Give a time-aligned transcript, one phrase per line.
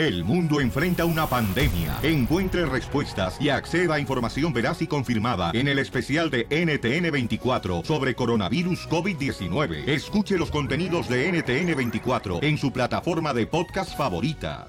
[0.00, 1.98] El mundo enfrenta una pandemia.
[2.02, 8.14] Encuentre respuestas y acceda a información veraz y confirmada en el especial de NTN24 sobre
[8.14, 9.86] coronavirus COVID-19.
[9.86, 14.68] Escuche los contenidos de NTN24 en su plataforma de podcast favorita.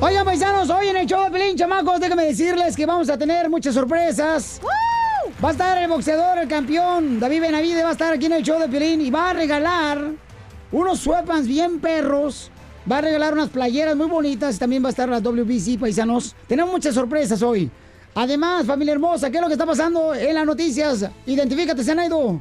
[0.00, 3.50] Oigan, paisanos, hoy en el show de Pelín, chamacos, déjenme decirles que vamos a tener
[3.50, 4.62] muchas sorpresas.
[5.44, 8.42] Va a estar el boxeador, el campeón, David Benavide, va a estar aquí en el
[8.42, 10.25] show de Pelín y va a regalar
[10.76, 12.50] unos sweatpants bien perros.
[12.90, 16.36] Va a regalar unas playeras muy bonitas y también va a estar la WBC, paisanos.
[16.46, 17.68] Tenemos muchas sorpresas hoy.
[18.14, 21.10] Además, familia hermosa, ¿qué es lo que está pasando en las noticias?
[21.26, 22.40] Identifícate, Zenaido.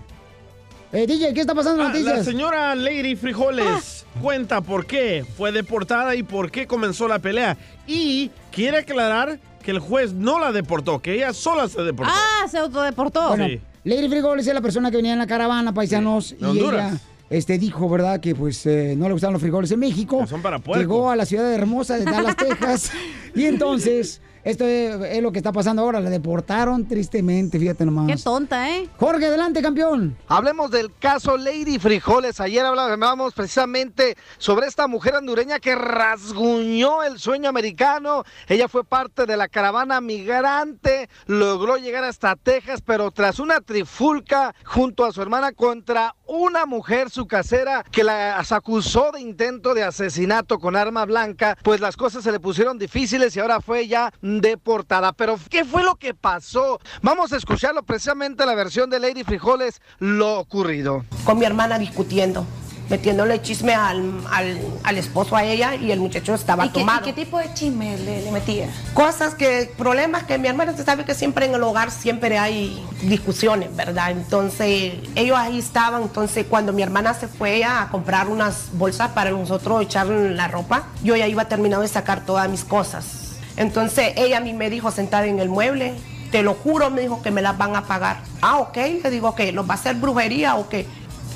[0.92, 2.18] Eh, DJ, ¿qué está pasando en las Ah, noticias?
[2.20, 7.58] la señora Lady Frijoles cuenta por qué fue deportada y por qué comenzó la pelea.
[7.88, 12.14] Y quiere aclarar que el juez no la deportó, que ella sola se deportó.
[12.16, 13.30] Ah, se autodeportó.
[13.30, 13.60] Bueno, Sí.
[13.84, 16.92] Lady Frigoles es la persona que venía en la caravana, paisanos, de y Honduras.
[16.94, 20.20] ella este, dijo, ¿verdad?, que pues eh, no le gustaban los frijoles en México.
[20.20, 20.82] Que son para puerco.
[20.82, 22.92] Llegó a la ciudad hermosa de Dallas, Texas,
[23.34, 28.08] y entonces, esto es, es lo que está pasando ahora, la deportaron tristemente, fíjate nomás.
[28.08, 28.88] Qué tonta, ¿eh?
[28.98, 30.16] Jorge, adelante, campeón.
[30.28, 32.40] Hablemos del caso Lady Frijoles.
[32.40, 38.24] Ayer hablábamos precisamente sobre esta mujer hondureña que rasguñó el sueño americano.
[38.48, 44.54] Ella fue parte de la caravana migrante, logró llegar hasta Texas, pero tras una trifulca
[44.64, 49.84] junto a su hermana contra una mujer, su casera, que la acusó de intento de
[49.84, 54.12] asesinato con arma blanca, pues las cosas se le pusieron difíciles y ahora fue ya
[54.22, 55.14] deportada.
[55.14, 56.80] Pero, ¿qué fue lo que pasó?
[57.02, 61.06] Vamos a escucharlo precisamente la versión de Lady Frijoles, lo ocurrido.
[61.24, 62.46] con mi hermana discutiendo,
[62.90, 66.82] metiéndole chisme al, al- al esposo a ella y el muchacho estaba ¿Y qué, y
[66.84, 67.04] tomado.
[67.04, 68.68] qué tipo de chisme le, le metía?
[68.94, 72.84] Cosas que, problemas que mi hermana, usted sabe que siempre en el hogar siempre hay
[73.02, 74.12] discusiones, ¿verdad?
[74.12, 79.32] Entonces, ellos ahí estaban, entonces cuando mi hermana se fue a comprar unas bolsas para
[79.32, 83.36] nosotros echar la ropa, yo ya iba terminado de sacar todas mis cosas.
[83.58, 85.94] Entonces, ella a mí me dijo sentada en el mueble,
[86.32, 88.18] te lo juro, me dijo que me las van a pagar.
[88.42, 90.86] Ah, ok, le digo que ¿los va a hacer brujería o qué?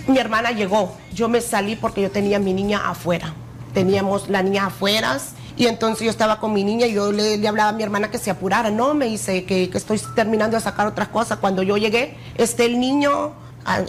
[0.10, 3.36] Mi hermana llegó, yo me salí porque yo tenía mi niña afuera.
[3.76, 5.20] Teníamos la niña afuera
[5.56, 8.18] y entonces yo estaba con mi niña y yo le, hablaba a mi hermana que
[8.18, 8.72] se apurara.
[8.72, 11.38] No, me dice que, estoy terminando de sacar otras cosas.
[11.38, 13.34] Cuando yo llegué, está el niño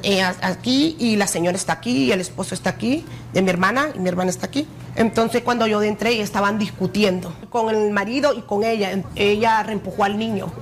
[0.03, 3.03] eh, aquí y la señora está aquí y el esposo está aquí
[3.33, 4.69] de mi hermana y mi hermana está aquí.
[4.97, 9.03] Entonces cuando yo entré estaban discutiendo con el marido y con ella.
[9.15, 10.53] Ella reempujó al niño.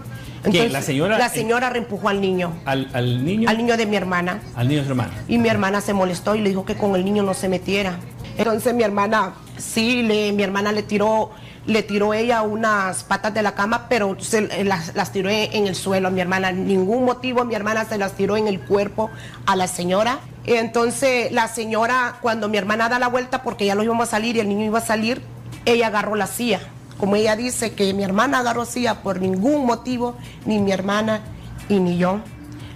[0.50, 0.72] ¿Quién?
[0.72, 1.18] ¿La señora?
[1.18, 3.48] La señora reempujó al niño, Al, al niño.
[3.48, 4.40] al niño de mi hermana.
[4.56, 5.12] Al niño de su hermano.
[5.28, 7.98] Y mi hermana se molestó y le dijo que con el niño no se metiera.
[8.36, 11.30] Entonces mi hermana, sí, le, mi hermana le tiró,
[11.66, 15.66] le tiró ella unas patas de la cama, pero se, eh, las, las tiró en,
[15.66, 16.52] el suelo a mi hermana.
[16.52, 19.10] Ningún motivo, mi hermana se las tiró en el cuerpo
[19.44, 20.20] a la señora.
[20.46, 24.36] Entonces la señora, cuando mi hermana da la vuelta, porque ya lo íbamos a salir
[24.36, 25.20] y el niño iba a salir,
[25.64, 26.60] ella agarró la silla.
[26.98, 31.20] Como ella dice que mi hermana agarró silla por ningún motivo, ni mi hermana
[31.68, 32.20] y ni yo.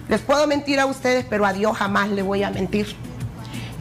[0.09, 2.95] Les puedo mentir a ustedes, pero a Dios jamás le voy a mentir.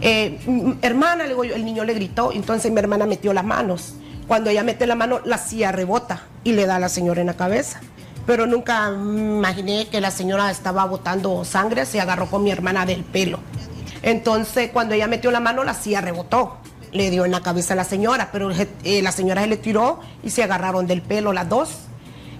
[0.01, 3.95] Eh, hermana, le el niño le gritó, entonces mi hermana metió las manos.
[4.27, 7.29] Cuando ella mete la mano, la silla rebota y le da a la señora en
[7.29, 7.81] la cabeza.
[8.27, 13.05] Pero nunca imaginé que la señora estaba botando sangre, se agarró con mi hermana del
[13.05, 13.39] pelo.
[14.03, 16.57] Entonces, cuando ella metió la mano, la silla rebotó.
[16.93, 20.01] Le dio en la cabeza a la señora, pero eh, la señora se le tiró
[20.23, 21.71] y se agarraron del pelo las dos.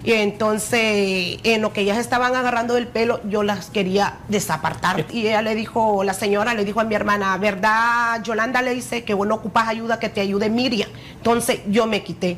[0.03, 5.05] Y entonces, en lo que ellas estaban agarrando del pelo, yo las quería desapartar.
[5.11, 8.21] Y ella le dijo, la señora le dijo a mi hermana, ¿verdad?
[8.21, 10.89] Yolanda le dice que vos no ocupas ayuda, que te ayude Miriam.
[11.15, 12.37] Entonces, yo me quité.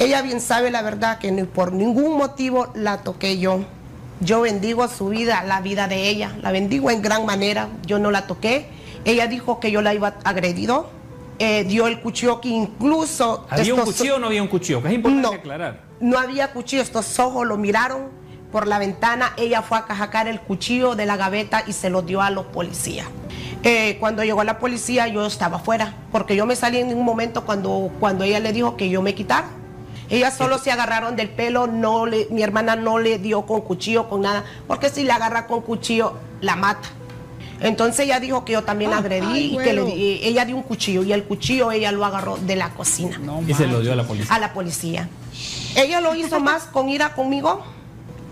[0.00, 3.60] Ella bien sabe la verdad que ni por ningún motivo la toqué yo.
[4.20, 6.34] Yo bendigo su vida, la vida de ella.
[6.42, 7.68] La bendigo en gran manera.
[7.86, 8.66] Yo no la toqué.
[9.04, 10.90] Ella dijo que yo la iba agredido.
[11.38, 13.46] Eh, dio el cuchillo que incluso...
[13.50, 14.80] ¿Había un cuchillo o no había un cuchillo?
[14.82, 15.34] Que es importante No.
[15.34, 15.80] aclarar.
[16.00, 18.02] no había cuchillo, estos ojos lo miraron
[18.52, 22.02] por la ventana, ella fue a cajacar el cuchillo de la gaveta y se lo
[22.02, 23.06] dio a los policías.
[23.64, 27.44] Eh, cuando llegó la policía yo estaba afuera, porque yo me salí en un momento
[27.44, 29.48] cuando, cuando ella le dijo que yo me quitara.
[30.10, 34.08] Ellas solo se agarraron del pelo, no le, mi hermana no le dio con cuchillo,
[34.08, 36.88] con nada, porque si le agarra con cuchillo, la mata.
[37.60, 40.56] Entonces ella dijo que yo también la agredí ay, y que le di- ella dio
[40.56, 43.92] un cuchillo y el cuchillo ella lo agarró de la cocina Y se lo dio
[43.92, 44.34] a la policía.
[44.34, 45.08] a la policía.
[45.76, 47.64] Ella lo hizo más con ira conmigo.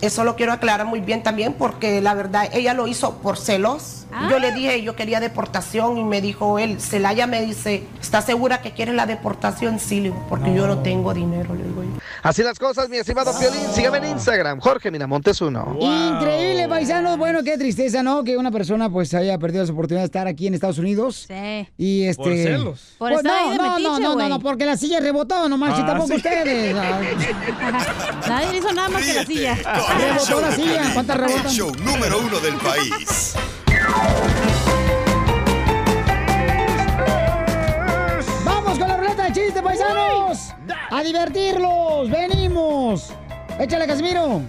[0.03, 4.01] Eso lo quiero aclarar muy bien también porque la verdad ella lo hizo por celos.
[4.29, 8.61] Yo le dije, yo quería deportación y me dijo él, Celaya me dice, ¿estás segura
[8.61, 9.79] que quieres la deportación?
[9.79, 11.89] Sí, le digo, porque yo no tengo dinero, le digo yo.
[12.23, 13.63] Así las cosas, mi estimado Piolín.
[13.73, 15.79] Sígame en Instagram, Jorge Miramontes uno.
[15.81, 17.17] Increíble, paisanos.
[17.17, 18.23] Bueno, qué tristeza, ¿no?
[18.23, 21.25] Que una persona pues haya perdido su oportunidad de estar aquí en Estados Unidos.
[21.29, 21.69] Sí.
[21.79, 22.23] Y este.
[22.23, 22.95] Por celos.
[22.99, 24.29] Por Pues no, de no, no, metiche, no, no, güey.
[24.29, 26.17] no, porque la silla rebotó, no marchen Ah, tampoco sí.
[26.17, 26.75] ustedes.
[28.29, 29.57] Nadie le hizo nada más que la silla.
[31.49, 33.35] Show número uno del país.
[38.45, 40.55] ¡Vamos con la ruleta de chistes, paisanos!
[40.91, 42.11] ¡A divertirlos!
[42.11, 43.13] ¡Venimos!
[43.59, 44.43] Échale, Casimiro.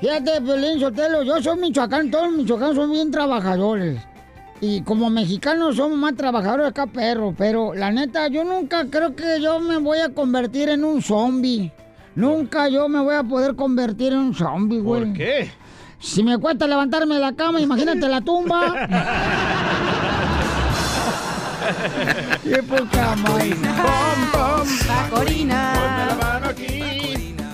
[0.00, 4.00] Fíjate, Pelín Sotelo, yo soy michoacán, todos los michoacanos son bien trabajadores.
[4.60, 7.34] Y como mexicanos somos más trabajadores acá, perro.
[7.36, 11.72] Pero la neta, yo nunca creo que yo me voy a convertir en un zombie.
[12.16, 15.04] Nunca yo me voy a poder convertir en un zombie, güey.
[15.04, 15.50] ¿Por qué?
[16.00, 18.88] Si me cuesta levantarme de la cama, imagínate la tumba.
[22.42, 23.54] ¡Qué poca madre!
[24.86, 25.72] Macorina.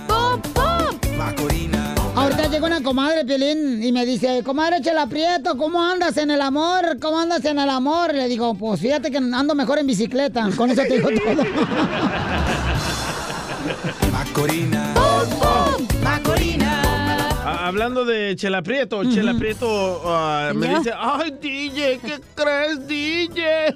[0.07, 0.63] ¡Pum, pum!
[2.15, 6.41] Ahorita llega una comadre, Piolín, y me dice, comadre Chela Prieto, ¿cómo andas en el
[6.41, 6.99] amor?
[7.01, 8.13] ¿Cómo andas en el amor?
[8.13, 10.47] Le digo, pues fíjate que ando mejor en bicicleta.
[10.55, 11.43] Con eso te digo todo.
[17.45, 23.75] Ah, hablando de Chela Prieto, Chela Prieto ah, me dice, ay, DJ, ¿qué crees, DJ?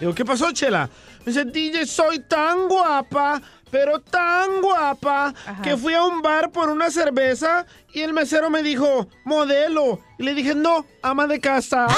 [0.00, 0.88] Digo, ¿qué pasó, Chela?
[1.24, 3.40] Me dice, DJ, soy tan guapa,
[3.70, 8.62] pero tan guapa, que fui a un bar por una cerveza y el mesero me
[8.62, 10.00] dijo, modelo.
[10.18, 11.86] Y le dije, no, ama de casa.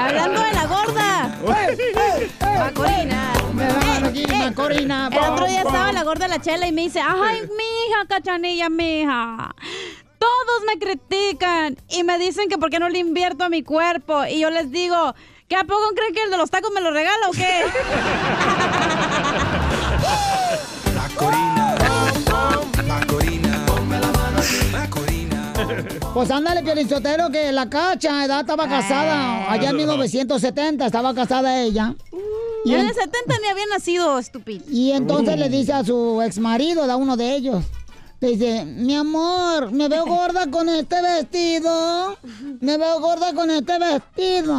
[0.00, 1.17] Hablando de la gorda.
[2.58, 3.32] Macorina.
[3.54, 5.08] Van aquí, Macorina.
[5.12, 8.68] El otro día estaba la gorda de la chela y me dice, ay, mija, cachanilla,
[8.68, 9.54] mija.
[10.18, 14.24] Todos me critican y me dicen que por qué no le invierto a mi cuerpo.
[14.26, 15.14] Y yo les digo,
[15.48, 17.64] ¿qué a poco creen que el de los tacos me lo regala o qué?
[26.14, 29.50] Pues ándale, Piolinsotero, que la cacha, edad estaba casada.
[29.50, 31.94] Allá en 1970 estaba casada ella.
[32.64, 34.64] Y, en el 70 ni había nacido, estúpido.
[34.68, 37.64] y entonces le dice a su ex marido, da uno de ellos.
[38.20, 42.16] Le dice, mi amor, me veo gorda con este vestido.
[42.60, 44.56] Me veo gorda con este vestido.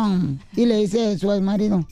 [0.55, 1.85] Y le dice su ex marido,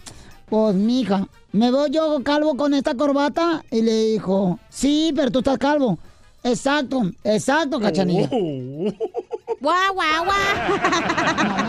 [0.49, 3.63] pues mija, ¿me veo yo calvo con esta corbata?
[3.69, 5.99] Y le dijo, sí, pero tú estás calvo.
[6.47, 8.29] Exacto, exacto, cachanilla.
[9.59, 10.37] Guau, guau, guau.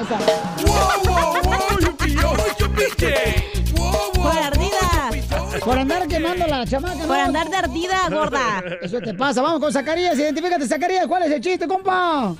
[0.03, 1.29] Esa-
[4.15, 5.11] Por ardida.
[5.65, 6.95] Por andar quemando la chamaca.
[6.99, 7.15] Por ¿no?
[7.15, 8.63] andar de ardida, gorda.
[8.83, 9.41] Eso te pasa.
[9.43, 10.19] Vamos con Zacarías.
[10.19, 11.07] Identifícate, Zacarías.
[11.07, 12.35] ¿Cuál es el chiste, compa?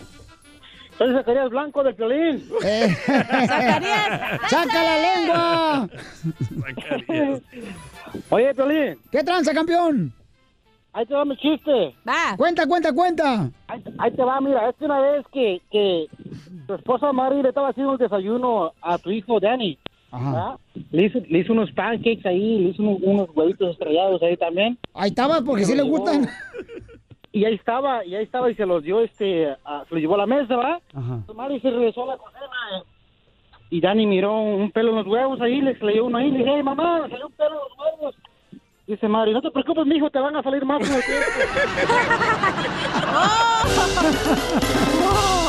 [0.99, 2.45] Soy Zacarías Blanco del Piolín.
[2.63, 4.41] Eh, Zacarías.
[4.51, 5.89] ¡Saca la lengua!
[8.31, 10.13] Oye, Piolín, ¿Qué tranza, campeón?
[10.93, 11.95] Ahí te va mi chiste.
[12.09, 12.37] Va.
[12.37, 13.51] Cuenta, cuenta, cuenta.
[13.69, 16.07] Ahí, ahí te va, mira, es que una vez que, que
[16.67, 19.79] tu esposa Mari le estaba haciendo el desayuno a tu hijo Danny,
[20.11, 20.57] Ajá.
[20.91, 24.79] Le hizo, le hizo unos pancakes ahí, le hizo unos, unos huevitos estrellados ahí también.
[24.95, 26.27] Ahí estaba, porque sí le gustan.
[27.31, 30.15] Y ahí estaba, y ahí estaba y se los dio, este, a- se los llevó
[30.15, 30.81] a la mesa, ¿va?
[30.95, 31.23] Ajá.
[31.35, 32.39] Mari se regresó a la cocina
[33.71, 36.53] y Dani miró un pelo en los huevos ahí, le leyó uno ahí, le dije,
[36.57, 38.15] hey, mamá, salió un pelo en los huevos.
[38.89, 40.81] Dice Mari, no te preocupes, mijo, te van a salir más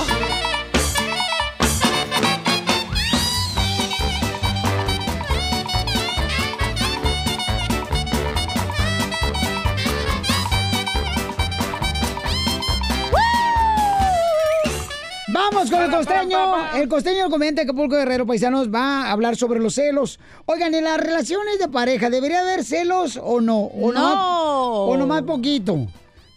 [15.60, 16.40] Vamos con el costeño.
[16.76, 20.18] El costeño del comediante Acapulco Guerrero Paisanos va a hablar sobre los celos.
[20.46, 23.58] Oigan, en las relaciones de pareja, ¿debería haber celos o no?
[23.64, 24.00] ¿O No.
[24.00, 24.18] nomás-
[24.94, 25.88] o nomás poquito?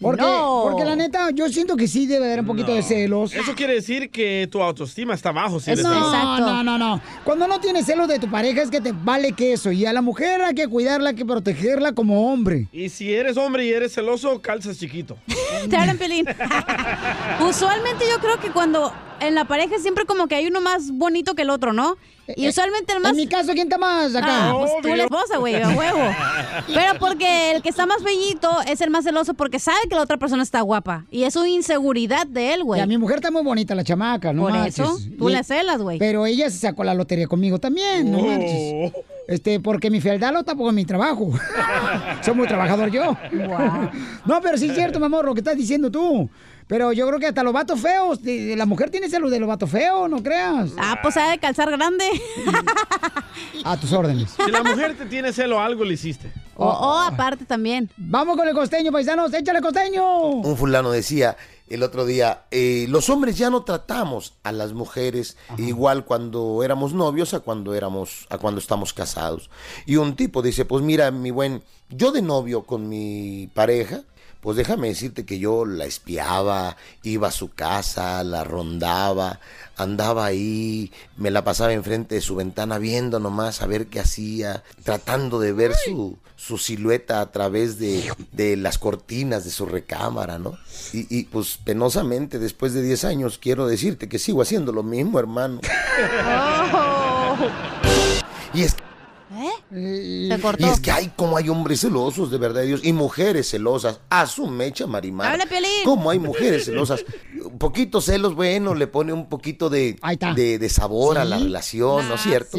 [0.00, 0.62] Porque, No.
[0.68, 3.32] porque la neta, yo siento que sí debe haber un poquito de celos.
[3.32, 5.60] Eso quiere decir que tu autoestima está bajo.
[5.60, 5.92] Si eres No.
[5.96, 6.40] Exacto.
[6.40, 7.00] no, no, no.
[7.22, 9.70] Cuando no tienes celos de tu pareja es que te vale queso.
[9.70, 12.66] Y a la mujer hay que cuidarla, hay que protegerla como hombre.
[12.72, 15.16] Y si eres hombre y eres celoso, calzas chiquito.
[15.70, 16.26] Te hablan, Pelín.
[17.48, 18.92] Usualmente yo creo que cuando
[19.26, 21.96] en la pareja siempre como que hay uno más bonito que el otro, ¿no?
[22.36, 23.10] Y usualmente el más...
[23.12, 24.50] En mi caso, ¿quién está más acá?
[24.50, 25.98] Ah, pues tú la esposa, güey, a huevo.
[26.72, 30.02] Pero porque el que está más bellito es el más celoso porque sabe que la
[30.02, 31.04] otra persona está guapa.
[31.10, 32.80] Y es una inseguridad de él, Y güey.
[32.80, 34.78] a mi mujer está muy bonita, la chamaca, ¿no Por marches.
[34.78, 35.98] eso, tú Y- le celas, güey.
[35.98, 38.26] Pero ella se sacó la lotería conmigo también, no Oh.
[38.26, 38.92] marches.
[39.28, 41.30] Este, porque mi fealdad lo tapo con mi trabajo.
[42.22, 43.16] Soy muy trabajador yo.
[44.26, 46.30] No, pero sí es cierto, mi amor, lo que estás diciendo tú.
[46.72, 49.68] Pero yo creo que hasta los vatos feos, la mujer tiene celos de los vatos
[49.68, 50.70] feos, no creas.
[50.78, 52.02] Ah, pues ha de calzar grande.
[53.62, 54.34] A tus órdenes.
[54.42, 56.32] Si la mujer te tiene celo, algo le hiciste.
[56.56, 57.90] O, o aparte también.
[57.98, 60.28] Vamos con el costeño, paisanos, échale costeño.
[60.28, 61.36] Un fulano decía
[61.68, 66.94] el otro día, eh, los hombres ya no tratamos a las mujeres igual cuando éramos
[66.94, 69.50] novios a cuando éramos, a cuando estamos casados.
[69.84, 74.04] Y un tipo dice, pues mira, mi buen, yo de novio con mi pareja,
[74.42, 79.38] pues déjame decirte que yo la espiaba, iba a su casa, la rondaba,
[79.76, 84.64] andaba ahí, me la pasaba enfrente de su ventana viendo nomás a ver qué hacía,
[84.82, 90.40] tratando de ver su, su silueta a través de, de las cortinas de su recámara,
[90.40, 90.58] ¿no?
[90.92, 95.20] Y, y, pues penosamente, después de 10 años, quiero decirte que sigo haciendo lo mismo,
[95.20, 95.60] hermano.
[98.54, 98.76] Y es
[99.42, 100.28] ¿Eh?
[100.30, 100.66] Se cortó.
[100.66, 104.00] y es que hay como hay hombres celosos, de verdad, Dios, y mujeres celosas.
[104.10, 105.32] A su mecha, Marimar.
[105.32, 105.70] Habla, Piolín.
[105.84, 107.04] Como hay mujeres celosas.
[107.44, 109.96] Un poquito celos, bueno, le pone un poquito de,
[110.36, 111.44] de, de sabor a la Sí.
[111.44, 112.58] relación, ¿no es cierto?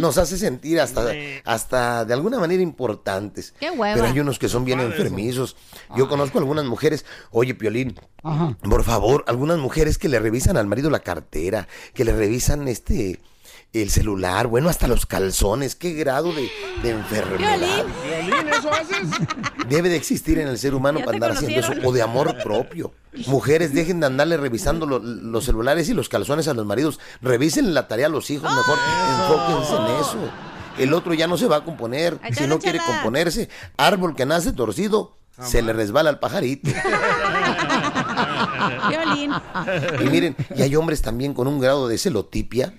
[0.00, 1.12] Nos hace sentir hasta,
[1.44, 3.54] hasta de alguna manera importantes.
[3.60, 3.94] Qué hueva.
[3.94, 5.56] Pero hay unos que son bien enfermizos.
[5.96, 8.56] Yo conozco algunas mujeres, oye, Piolín, Ajá.
[8.68, 13.20] por favor, algunas mujeres que le revisan al marido la cartera, que le revisan este
[13.82, 16.48] el celular, bueno, hasta los calzones, qué grado de,
[16.82, 19.08] de enfermedad Violín, ¿eso haces?
[19.68, 22.36] debe de existir en el ser humano Ya para andar haciendo eso, o de amor
[22.42, 22.92] propio.
[23.26, 27.00] Mujeres, dejen de andarle revisando lo- los celulares y los calzones a los maridos.
[27.22, 28.78] Revisen la tarea a los hijos, mejor
[29.08, 30.18] enfóquense en eso.
[30.78, 32.18] El otro ya no se va a componer.
[32.36, 36.70] Si no quiere componerse, árbol que nace torcido, se le resbala al pajarito.
[38.88, 39.32] Violín.
[40.00, 42.74] Y miren, y hay hombres también con un grado de celotipia.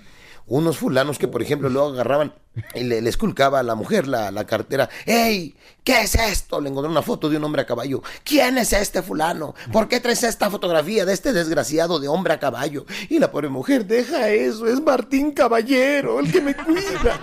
[0.48, 2.34] Unos fulanos que, por ejemplo, luego agarraban
[2.76, 4.90] y le, le esculcaba a la mujer la, la cartera.
[5.06, 5.56] ¡Ey!
[5.84, 6.62] ¿Qué es esto?
[6.62, 8.04] Le encontré una foto de un hombre a caballo.
[8.24, 9.56] ¿Quién es este fulano?
[9.72, 12.86] ¿Por qué traes esta fotografía de este desgraciado de hombre a caballo?
[13.10, 17.20] Y la pobre mujer, deja eso, es Martín Caballero, el que me cuida.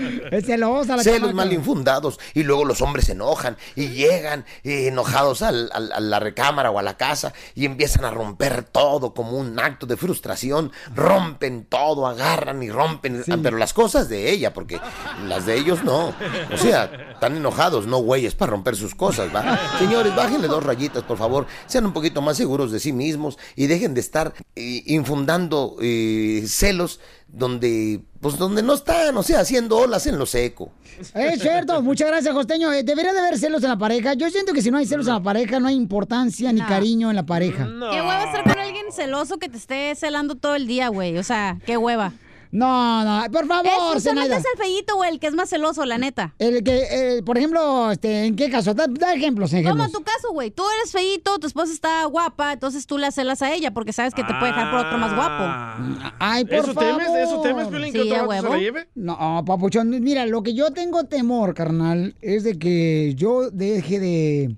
[0.30, 2.18] Es celosa la Celos mal infundados.
[2.34, 6.70] Y luego los hombres se enojan y llegan eh, enojados al- al- a la recámara
[6.70, 10.72] o a la casa y empiezan a romper todo como un acto de frustración.
[10.94, 13.22] Rompen todo, agarran y rompen.
[13.42, 14.80] Pero las cosas de ella, porque
[15.26, 16.14] las de ellos no.
[16.52, 19.58] O sea, están enojados, no güeyes, para romper sus cosas, ¿va?
[19.78, 21.46] Señores, bájenle dos rayitas, por favor.
[21.66, 26.44] Sean un poquito más seguros de sí mismos y dejen de estar eh, infundando eh,
[26.46, 30.70] celos donde, pues donde no están, o sea, haciendo olas en lo seco.
[31.14, 32.70] Es cierto, muchas gracias, Costeño.
[32.72, 34.12] Eh, debería de haber celos en la pareja.
[34.14, 36.66] Yo siento que si no hay celos en la pareja, no hay importancia ni No.
[36.68, 37.64] cariño en la pareja.
[37.64, 41.16] Qué hueva estar con alguien celoso que te esté celando todo el día, güey.
[41.16, 42.12] O sea, qué hueva.
[42.52, 44.36] No, no, por favor, Es, Zenaida.
[44.38, 46.34] es el feíto, güey, el que es más celoso, la neta.
[46.38, 48.74] El que, eh, por ejemplo, este, ¿en qué caso?
[48.74, 49.86] Da, da ejemplos, Como ejemplos.
[49.86, 50.50] en tu caso, güey.
[50.50, 54.14] Tú eres feíto, tu esposa está guapa, entonces tú la celas a ella porque sabes
[54.14, 56.10] que te puede dejar por otro más guapo.
[56.18, 56.98] Ay, por ¿Eso favor.
[56.98, 57.08] temes?
[57.28, 58.88] ¿Eso temes, Piolín, que Sí, otro vato se la lleve?
[58.96, 64.56] No, papuchón, mira, lo que yo tengo temor, carnal, es de que yo deje de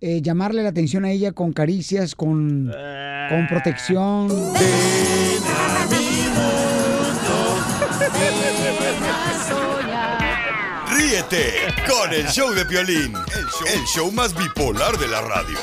[0.00, 2.72] eh, llamarle la atención a ella con caricias, con,
[3.28, 4.28] con protección.
[10.90, 15.58] Ríete con el show de Piolín, el show, el show más bipolar de la radio.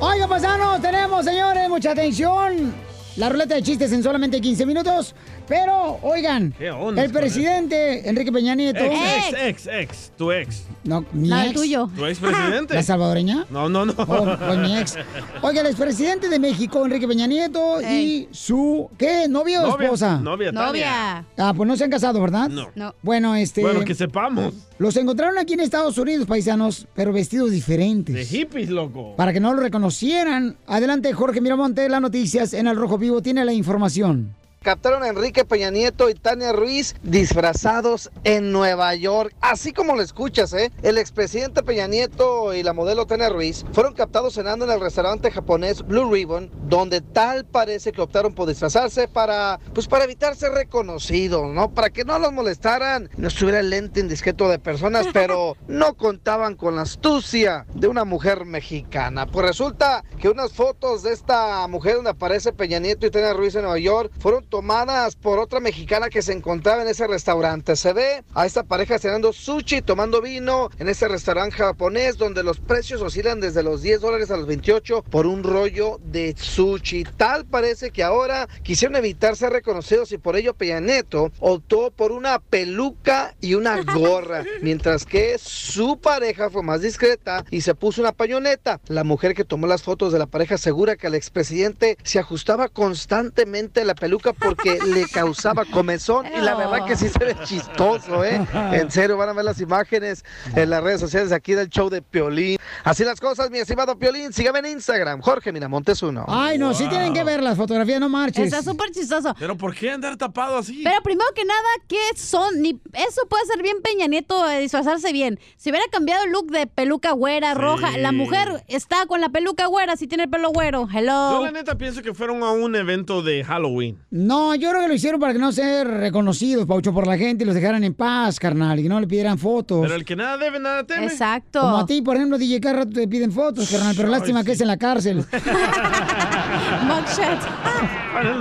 [0.00, 2.91] Oiga, paisanos, tenemos, señores, mucha atención.
[3.16, 5.14] La ruleta de chistes en solamente 15 minutos.
[5.46, 8.80] Pero, oigan, ¿Qué onda el presidente Enrique Peña Nieto.
[8.82, 8.94] Ex,
[9.32, 10.64] ex, ex, ex, tu ex.
[10.84, 11.54] No, mi No, el ex.
[11.60, 11.90] tuyo.
[11.94, 12.74] ¿Tu ex presidente?
[12.74, 13.44] ¿La salvadoreña?
[13.50, 13.92] No, no, no.
[13.98, 14.96] Oh, pues mi ex.
[15.42, 18.88] Oiga, el expresidente de México, Enrique Peña Nieto, y su.
[18.96, 19.26] ¿Qué?
[19.28, 20.18] ¿Novia o esposa?
[20.18, 20.66] novia, Tania.
[20.66, 21.24] Novia.
[21.36, 22.48] Ah, pues no se han casado, ¿verdad?
[22.48, 22.70] No.
[22.74, 22.94] No.
[23.02, 23.60] Bueno, este.
[23.60, 24.54] Bueno, que sepamos.
[24.82, 28.16] Los encontraron aquí en Estados Unidos, paisanos, pero vestidos diferentes.
[28.16, 29.14] De hippies, loco.
[29.14, 30.56] Para que no lo reconocieran.
[30.66, 34.34] Adelante, Jorge Miramonte, las noticias en el Rojo Vivo tiene la información.
[34.62, 40.02] Captaron a Enrique Peña Nieto y Tania Ruiz disfrazados en Nueva York, así como lo
[40.02, 40.70] escuchas, ¿eh?
[40.82, 45.32] El expresidente Peña Nieto y la modelo Tania Ruiz fueron captados cenando en el restaurante
[45.32, 50.52] japonés Blue Ribbon, donde tal parece que optaron por disfrazarse para, pues para evitar ser
[50.52, 51.74] reconocidos, ¿no?
[51.74, 56.54] Para que no los molestaran, no estuviera el lente indiscreto de personas, pero no contaban
[56.54, 59.26] con la astucia de una mujer mexicana.
[59.26, 63.56] Pues resulta que unas fotos de esta mujer donde aparece Peña Nieto y Tania Ruiz
[63.56, 67.74] en Nueva York fueron tomadas por otra mexicana que se encontraba en ese restaurante.
[67.74, 72.60] Se ve a esta pareja cenando sushi, tomando vino en ese restaurante japonés donde los
[72.60, 77.04] precios oscilan desde los 10 dólares a los 28 por un rollo de sushi.
[77.16, 82.12] Tal parece que ahora quisieron evitar ser reconocidos y por ello Peña Nieto optó por
[82.12, 88.02] una peluca y una gorra, mientras que su pareja fue más discreta y se puso
[88.02, 88.82] una pañoneta.
[88.88, 92.68] La mujer que tomó las fotos de la pareja asegura que el expresidente se ajustaba
[92.68, 98.24] constantemente la peluca porque le causaba comezón y la verdad que sí se ve chistoso,
[98.24, 98.46] ¿eh?
[98.72, 102.02] En serio, van a ver las imágenes en las redes sociales aquí del show de
[102.02, 102.58] Piolín.
[102.84, 104.32] Así las cosas, mi estimado Piolín.
[104.32, 106.24] Sígame en Instagram, Jorge Miramontes uno.
[106.28, 108.44] Ay, no, sí tienen que ver las fotografías, no marches.
[108.44, 109.34] Está súper chistoso.
[109.38, 110.82] Pero ¿por qué andar tapado así?
[110.84, 112.60] Pero primero que nada, ¿qué son?
[112.60, 115.38] Ni eso puede ser bien Peña Nieto eh, disfrazarse bien.
[115.56, 119.66] Si hubiera cambiado el look de peluca güera, roja, la mujer está con la peluca
[119.66, 120.88] güera si tiene el pelo güero.
[120.92, 121.38] Hello.
[121.38, 123.98] Yo la neta pienso que fueron a un evento de Halloween.
[124.10, 127.44] No, yo creo que lo hicieron para que no ser reconocidos, Paucho, por la gente
[127.44, 129.80] y los dejaran en paz, carnal, y que no le pidieran fotos.
[129.82, 131.06] Pero el que nada debe, nada teme.
[131.06, 131.60] Exacto.
[131.60, 134.52] Como a ti, por ejemplo, DJ cada rato te piden fotos, carnal, pero lástima que
[134.52, 135.24] es en la cárcel.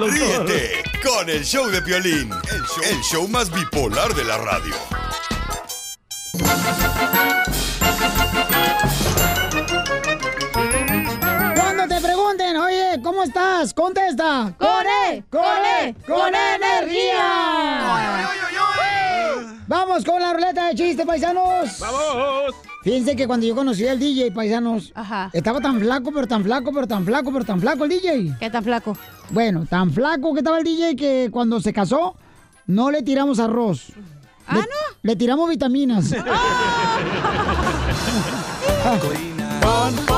[0.02, 4.76] Ríete con el show de Piolín, el show, el show más bipolar de la radio.
[12.02, 13.74] Pregunten, oye, ¿cómo estás?
[13.74, 14.54] Contesta.
[14.58, 15.24] ¡Con E!
[15.30, 17.28] ¡Con energía!
[19.68, 21.80] Vamos con la ruleta de chiste, paisanos.
[21.80, 22.56] ¡Vamos!
[22.84, 24.92] Fíjense que cuando yo conocí al DJ, paisanos,
[25.32, 28.36] estaba tan flaco, pero tan flaco, pero tan flaco, pero tan flaco el DJ.
[28.40, 28.98] ¿Qué tan flaco?
[29.30, 32.16] Bueno, tan flaco que estaba el DJ que cuando se casó,
[32.66, 33.90] no le tiramos arroz.
[34.48, 34.64] ¿Ah, no?
[35.04, 36.16] Le tiramos vitaminas.
[39.62, 40.11] Pon,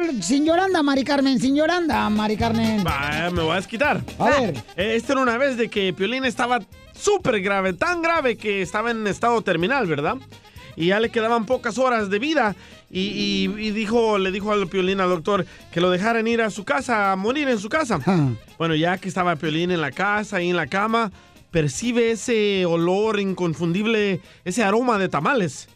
[0.00, 2.84] sin, sin, Yol- sin Yolanda, Mari Carmen, sin Yolanda, Mari Carmen.
[2.86, 4.02] Va, me voy a desquitar.
[4.18, 4.56] A ver.
[4.76, 6.60] Eh, Esta era una vez de que Piolín estaba
[6.94, 10.16] súper grave, tan grave que estaba en estado terminal, ¿verdad?
[10.76, 12.54] Y ya le quedaban pocas horas de vida.
[12.92, 16.50] Y, y- y dijo, le dijo al Piolín al doctor que lo dejaran ir a
[16.50, 18.00] su casa, a morir en su casa.
[18.58, 21.12] Bueno, ya que estaba Piolín en la casa, ahí en la cama,
[21.50, 25.68] percibe ese olor inconfundible, ese aroma de tamales.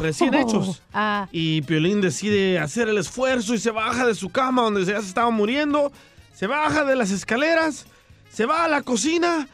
[0.00, 0.82] Recién hechos.
[0.92, 1.28] Ah.
[1.32, 5.08] Y Piolín decide hacer el esfuerzo y se baja de su cama donde ya se
[5.08, 5.92] estaba muriendo.
[6.32, 7.86] Se baja de las escaleras,
[8.32, 9.46] se va a la cocina,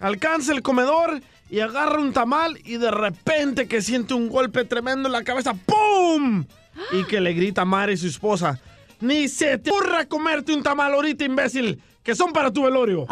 [0.00, 5.08] alcanza el comedor y agarra un tamal y de repente que siente un golpe tremendo
[5.08, 5.54] en la cabeza.
[5.54, 6.44] ¡Pum!
[6.92, 8.58] Y que le grita a Mari, su esposa.
[9.00, 13.06] Ni se te ocurra comerte un tamal ahorita, imbécil, que son para tu velorio.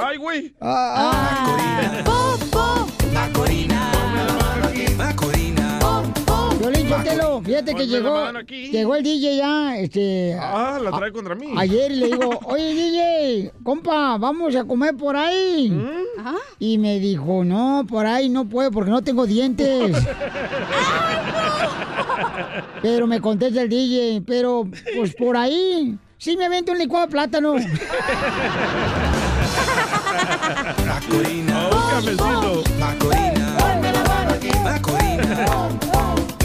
[0.00, 0.54] ¡Ay, güey!
[3.12, 3.92] Macorina.
[4.96, 5.78] Macorina.
[6.58, 6.88] Violín
[7.44, 10.36] fíjate que llegó, llegó el DJ ya, este...
[10.40, 11.52] Ah, la a- trae contra mí.
[11.56, 15.70] Ayer le digo, oye DJ, compa, vamos a comer por ahí.
[15.70, 16.34] ¿Mm?
[16.58, 19.96] Y me dijo, no, por ahí no puedo porque no tengo dientes.
[22.82, 25.96] pero me contesta el DJ, pero pues por ahí.
[26.18, 27.54] Sí me vende un licuado de plátano.
[30.86, 31.68] Macorina.
[31.68, 32.64] Un cafecito.
[32.80, 33.56] Macorina.
[34.64, 35.46] Macorina.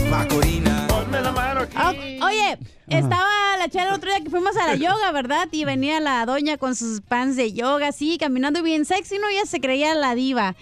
[0.09, 0.87] Macorina.
[0.87, 2.19] Ponme la mano aquí.
[2.21, 5.47] Oye, estaba la chela el otro día que fuimos a la yoga, ¿verdad?
[5.51, 9.27] Y venía la doña con sus pants de yoga, así, caminando bien sexy, ¿no?
[9.29, 10.55] Ella se creía la diva.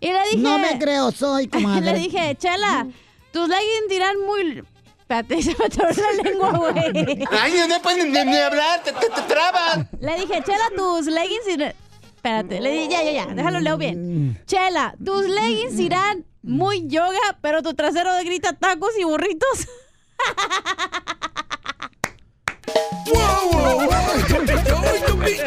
[0.00, 0.38] Y le dije...
[0.38, 1.92] No me creo, soy comadre.
[1.92, 2.86] le dije, chela,
[3.32, 4.62] tus leggings dirán muy...
[5.08, 7.24] Espérate, se me atoró la lengua, güey.
[7.30, 9.86] Ay, no puedes ni, ni hablar, te, te, te trabas.
[10.00, 11.72] Le dije, Chela, tus leggings irán...
[12.16, 14.38] Espérate, le dije, ya, ya, ya, déjalo leo bien.
[14.46, 19.66] Chela, tus leggings irán muy yoga, pero tu trasero grita tacos y burritos.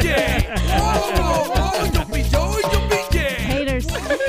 [0.02, 0.42] Haters.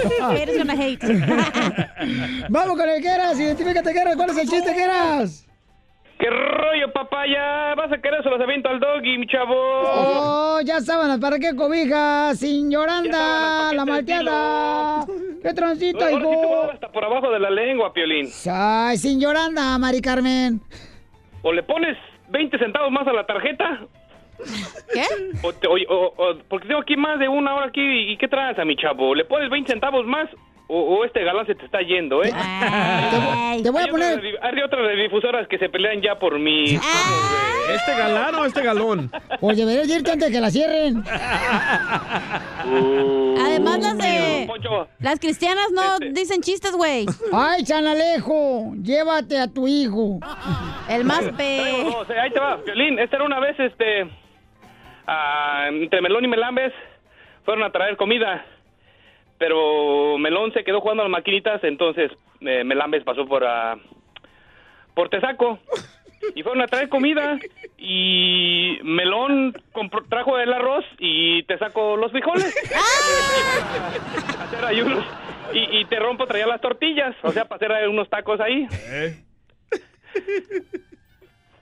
[0.31, 0.99] Haters gonna hate.
[2.49, 5.47] Vamos con el Queras, identifícate Queras, ¿cuál es el chiste Queras?
[6.19, 7.75] ¿Qué rollo, papaya?
[7.75, 9.53] ¿Vas a querer se los aviento al doggy, mi chavo?
[9.55, 12.33] Oh, ya sábanas, ¿para qué cobija?
[12.35, 15.05] Sin lloranda, la malteada.
[15.41, 16.71] ¿Qué a hijo?
[16.71, 18.29] hasta por abajo de la lengua, Piolín.
[18.49, 20.61] Ay, sin lloranda, Mari Carmen.
[21.41, 21.97] O le pones
[22.29, 23.85] 20 centavos más a la tarjeta.
[24.93, 25.03] ¿Qué?
[25.43, 27.81] O te- o- o- o- porque tengo aquí más de una hora aquí.
[27.81, 29.15] ¿Y qué tranza, mi chavo?
[29.15, 30.29] ¿Le pones 20 centavos más?
[30.67, 32.31] o, o este galán se te está yendo, ¿eh?
[33.61, 36.79] Te voy a hay poner- Otras, hay otras redifusoras que se pelean ya por mí.
[37.75, 39.11] ¿Este galán o este galón?
[39.39, 41.03] Pues deberías irte antes de que la cierren.
[43.45, 44.45] Además, las de.
[44.47, 44.87] Poncho.
[44.99, 47.05] Las cristianas no dicen chistes, güey.
[47.31, 50.19] Ay, San Alejo, llévate a tu hijo.
[50.89, 51.57] El más pe.
[51.81, 52.99] eh, ahí te va, Violín.
[52.99, 54.07] Esta era una vez, este,
[55.07, 56.73] ah, entre Melón y Melambes
[57.45, 58.45] fueron a traer comida,
[59.37, 62.11] pero Melón se quedó jugando a las maquinitas, entonces
[62.41, 63.77] eh, Melambes pasó por ah,
[64.93, 65.59] por Tesaco
[66.35, 67.37] y fueron a traer comida
[67.77, 72.55] y Melón compró- trajo el arroz y Tesaco los frijoles.
[74.39, 75.05] A hacer ahí unos-
[75.53, 78.67] y, y te rompo traía las tortillas, o sea, para hacer ahí unos tacos ahí.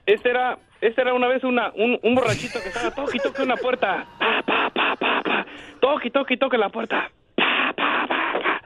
[0.06, 3.56] Este era, este era una vez una, un, borrachito que estaba toque y toque una
[3.56, 4.04] puerta.
[4.18, 5.46] Pa, pa, pa, pa, pa.
[5.80, 7.08] Toque y toque y toque la puerta.
[7.36, 8.62] Pa, pa, pa, pa.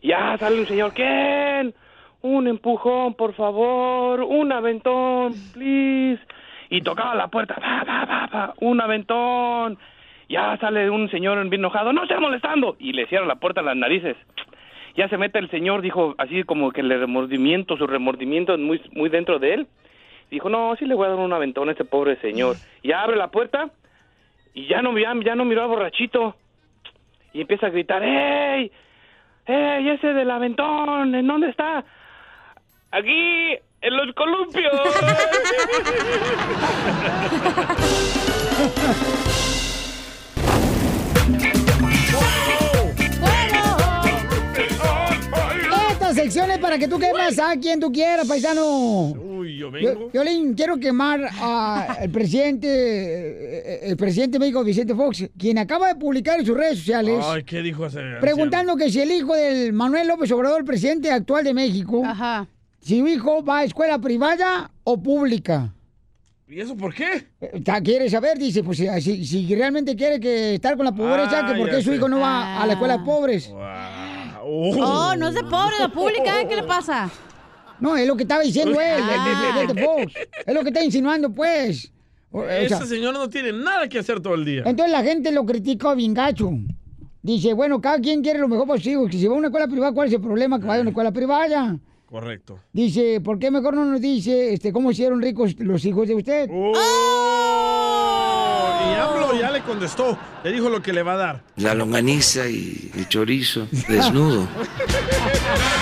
[0.00, 0.92] Ya sale un señor.
[0.94, 1.74] ¿Quién?
[2.22, 4.20] Un empujón, por favor.
[4.20, 6.22] Un aventón, please.
[6.70, 7.56] Y tocaba la puerta.
[7.56, 8.54] Pa, pa, pa, pa.
[8.60, 9.76] Un aventón.
[10.28, 11.92] Ya sale un señor bien enojado.
[11.92, 12.76] No estés molestando.
[12.78, 14.16] Y le cierra la puerta a las narices.
[14.96, 19.08] Ya se mete el señor, dijo así como que el remordimiento, su remordimiento muy, muy
[19.08, 19.66] dentro de él.
[20.30, 22.56] Dijo, no, sí le voy a dar un aventón a este pobre señor.
[22.82, 23.70] Y abre la puerta
[24.54, 26.34] y ya no, ya, ya no miró al borrachito.
[27.32, 28.72] Y empieza a gritar, ¡Ey!
[29.46, 31.14] ¡Ey, ese del aventón!
[31.14, 31.84] ¿En dónde está?
[32.90, 34.72] Aquí, en los columpios.
[45.90, 48.62] Esta sección para que tú quemas a quien tú quieras, paisano.
[49.46, 50.10] Uy, yo Yo, vengo.
[50.12, 56.40] Violín, quiero quemar al presidente, eh, el presidente México Vicente Fox, quien acaba de publicar
[56.40, 58.00] en sus redes sociales, Ay, ¿qué dijo ese?
[58.20, 62.02] preguntando que si el hijo del Manuel López Obrador, el presidente actual de México,
[62.80, 65.72] si su hijo va a escuela privada o pública.
[66.48, 67.26] ¿Y eso por qué?
[67.40, 71.52] Eh, Quiere saber, dice, pues si, si- realmente quiere que estar con la pobreza, Ah,
[71.52, 71.96] que por qué su sé.
[71.96, 73.50] hijo no va a la escuela de pobres.
[74.48, 76.46] Oh, no es de pobre, la pública, ¿eh?
[76.48, 77.10] ¿qué le pasa?
[77.80, 79.24] No, es lo que estaba diciendo él, el Ah.
[79.52, 80.12] presidente Fox.
[80.46, 81.92] Es lo que está insinuando, pues.
[82.30, 84.62] O- o sea, Ese señor no tiene nada que hacer todo el día.
[84.66, 86.50] Entonces la gente lo critica bien gacho.
[87.22, 89.10] Dice, bueno, cada quien quiere lo mejor para sus hijos.
[89.10, 90.90] Que si va a una escuela privada, ¿cuál es el problema que vaya a una
[90.90, 91.76] escuela privada?
[92.08, 92.60] Correcto.
[92.72, 96.48] Dice, ¿por qué mejor no nos dice este, cómo hicieron ricos los hijos de usted?
[96.52, 96.72] Oh,
[98.88, 100.16] Y AMLO ya le contestó.
[100.44, 101.42] Le dijo lo que le va a dar.
[101.56, 104.46] La longaniza y el chorizo desnudo.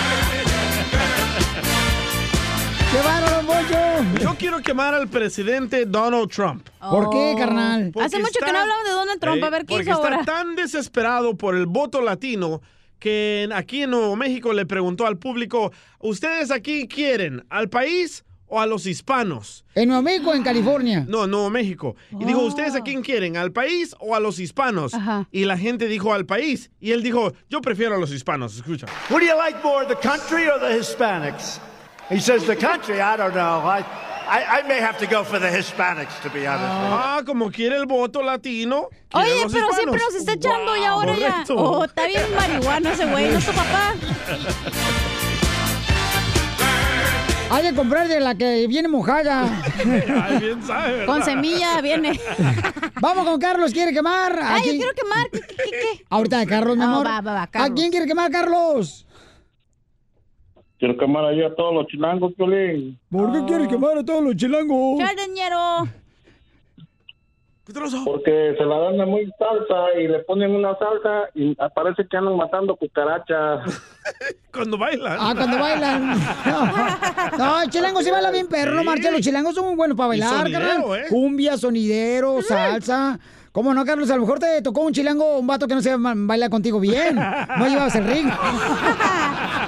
[4.45, 6.67] quiero quemar al presidente Donald Trump.
[6.79, 7.89] ¿Por qué, carnal?
[7.91, 10.03] Porque Hace mucho que no hablamos de Donald Trump, a ver qué Eh, porque hizo
[10.03, 10.23] está ahora.
[10.25, 12.61] tan desesperado por el voto latino
[12.99, 18.23] que en- aquí en Nuevo México le preguntó al público, ¿ustedes aquí quieren al país
[18.47, 19.65] o a los hispanos?
[19.73, 21.05] ¿En Nuevo México o en California?
[21.07, 21.95] No, en Nuevo México.
[22.19, 23.37] Y dijo, ¿ustedes a quién quieren?
[23.37, 24.93] ¿Al país o a los hispanos?
[25.31, 26.69] Y la gente dijo al país.
[26.79, 28.55] Y él dijo, yo prefiero a los hispanos.
[28.55, 28.85] Escucha.
[29.09, 31.59] What do you like more, the country or the Hispanics?
[32.11, 32.99] He says the country.
[32.99, 33.67] I don't know.
[33.67, 33.83] I,
[34.27, 36.63] I, I may have to go for the Hispanics, to be honest.
[36.63, 36.95] with you.
[36.97, 38.89] Ah, como quiere el voto latino.
[39.13, 39.75] Oye, los pero hispanos.
[39.75, 41.55] siempre nos está echando y ahora Correcto.
[41.55, 41.61] ya.
[41.61, 43.93] Oh, está bien marihuana ese güey, no es tu papá.
[47.51, 49.43] Hay que comprar de la que viene mojada.
[49.77, 51.05] Ay, bien sabe, ¿verdad?
[51.05, 52.19] Con semilla viene.
[52.99, 54.37] Vamos con Carlos, ¿quiere quemar?
[54.41, 55.29] ¿A Ay, yo quiero quemar.
[55.31, 56.05] ¿Qué, qué, qué?
[56.09, 57.05] Ahorita de Carlos, mi Oh, amor.
[57.05, 59.04] va, va, va, ¿A quién quiere quemar, Carlos?
[60.77, 62.99] Quiero quemar ahí a todos los chilangos, Piolín.
[63.09, 64.99] ¿Por qué quieres quemar a todos los chilangos?
[64.99, 65.87] Chaleñero.
[68.05, 72.15] Porque se la dan de muy salsa y le ponen una salsa y parece que
[72.15, 73.81] andan matando cucarachas.
[74.53, 75.17] Cuando bailan.
[75.19, 76.15] Ah, cuando bailan.
[76.45, 79.09] No, no el chilango sí baila bien, perro, no marcha.
[79.09, 80.99] Los chilangos son muy buenos para bailar, sonidero, carnal.
[80.99, 81.05] ¿eh?
[81.09, 83.19] Cumbia, sonidero, salsa.
[83.51, 84.11] ¿Cómo no, Carlos?
[84.11, 87.15] A lo mejor te tocó un chilango, un vato que no se baila contigo bien.
[87.15, 88.29] No llevabas el ring.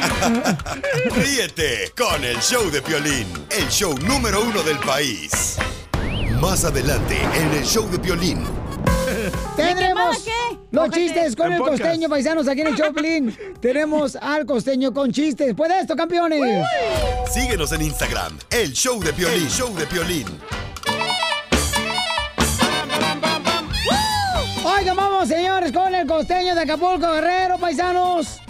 [1.16, 5.56] Ríete con el show de Piolín, el show número uno del país.
[6.40, 8.44] Más adelante en el show de Piolín.
[9.56, 10.24] Tendremos
[10.70, 11.82] los chistes con el podcast.
[11.82, 13.36] costeño, paisanos, aquí en el Choplin.
[13.60, 15.54] Tenemos al costeño con chistes.
[15.56, 16.64] De esto, campeones.
[17.32, 20.26] Síguenos en Instagram, el show de Piolín, show de Piolín.
[24.64, 28.40] Oigan, vamos, señores, con el costeño de Acapulco, Guerrero, paisanos.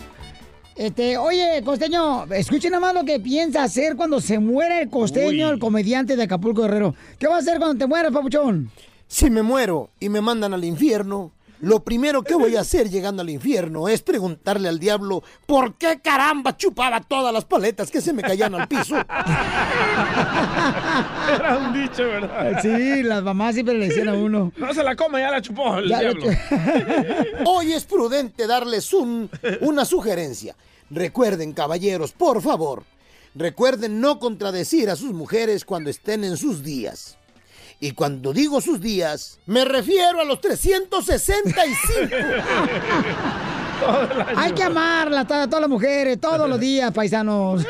[0.80, 5.50] Este, oye, costeño, escuchen nada más lo que piensa hacer cuando se muere el costeño,
[5.50, 6.94] el comediante de Acapulco, Guerrero.
[7.18, 8.70] ¿Qué va a hacer cuando te mueras, papuchón?
[9.06, 13.20] Si me muero y me mandan al infierno, Lo primero que voy a hacer llegando
[13.20, 18.14] al infierno es preguntarle al diablo por qué caramba chupaba todas las paletas que se
[18.14, 18.96] me caían al piso.
[21.34, 22.62] Era un dicho, ¿verdad?
[22.62, 24.52] Sí, las mamás siempre le decían a uno.
[24.56, 26.26] No se la come, ya la chupó el Ya diablo.
[27.44, 29.28] Hoy es prudente darles un,
[29.60, 30.56] una sugerencia.
[30.88, 32.84] Recuerden, caballeros, por favor,
[33.34, 37.18] recuerden no contradecir a sus mujeres cuando estén en sus días.
[37.82, 41.48] Y cuando digo sus días, me refiero a los 365.
[44.36, 47.66] Hay que amarla a todas las mujeres, todos los días, paisanos.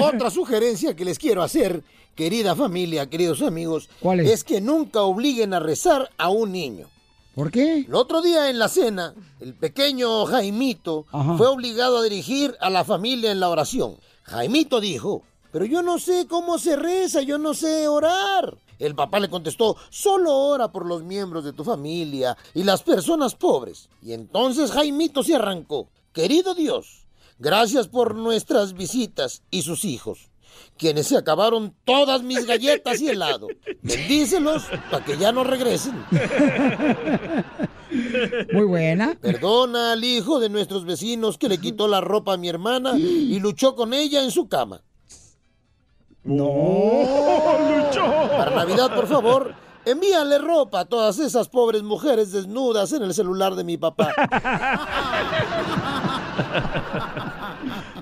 [0.00, 1.82] Otra sugerencia que les quiero hacer,
[2.14, 3.90] querida familia, queridos amigos,
[4.20, 4.44] es?
[4.44, 6.86] que nunca obliguen a rezar a un niño.
[7.34, 7.78] ¿Por qué?
[7.88, 12.84] El otro día en la cena, el pequeño Jaimito fue obligado a dirigir a la
[12.84, 13.96] familia en la oración.
[14.22, 18.56] Jaimito dijo, pero yo no sé cómo se reza, yo no sé orar.
[18.78, 23.34] El papá le contestó, solo ora por los miembros de tu familia y las personas
[23.34, 23.88] pobres.
[24.02, 25.90] Y entonces Jaimito se arrancó.
[26.12, 27.06] Querido Dios,
[27.38, 30.30] gracias por nuestras visitas y sus hijos,
[30.76, 33.48] quienes se acabaron todas mis galletas y helado.
[33.82, 36.04] Bendícelos para que ya no regresen.
[38.52, 39.16] Muy buena.
[39.20, 43.38] Perdona al hijo de nuestros vecinos que le quitó la ropa a mi hermana y
[43.40, 44.82] luchó con ella en su cama.
[46.28, 46.44] No,
[47.86, 48.04] luchó.
[48.36, 53.54] Para Navidad, por favor, envíale ropa a todas esas pobres mujeres desnudas en el celular
[53.54, 54.10] de mi papá.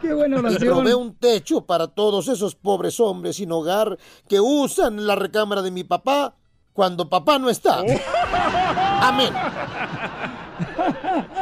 [0.00, 0.74] Qué buena Y oración.
[0.74, 3.96] probé un techo para todos esos pobres hombres sin hogar
[4.28, 6.34] que usan la recámara de mi papá
[6.72, 7.78] cuando papá no está.
[9.00, 9.32] Amén.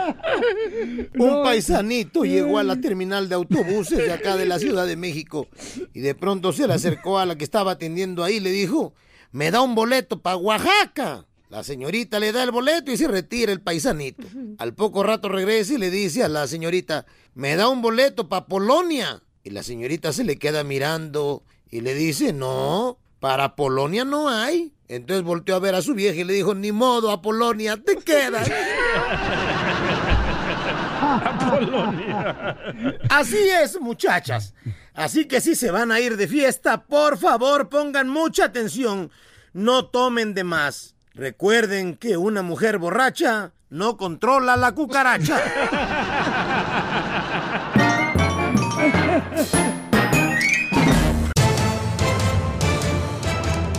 [1.18, 5.48] Un paisanito llegó a la terminal de autobuses de acá de la Ciudad de México
[5.92, 8.94] y de pronto se le acercó a la que estaba atendiendo ahí y le dijo,
[9.32, 11.26] me da un boleto para Oaxaca.
[11.50, 14.26] La señorita le da el boleto y se retira el paisanito.
[14.58, 18.46] Al poco rato regresa y le dice a la señorita, me da un boleto para
[18.46, 19.22] Polonia.
[19.44, 24.72] Y la señorita se le queda mirando y le dice, no, para Polonia no hay.
[24.88, 27.96] Entonces volteó a ver a su vieja y le dijo, ni modo, a Polonia te
[27.96, 28.50] quedas.
[33.10, 34.54] Así es, muchachas.
[34.94, 39.10] Así que si se van a ir de fiesta, por favor pongan mucha atención.
[39.52, 40.94] No tomen de más.
[41.14, 45.40] Recuerden que una mujer borracha no controla la cucaracha.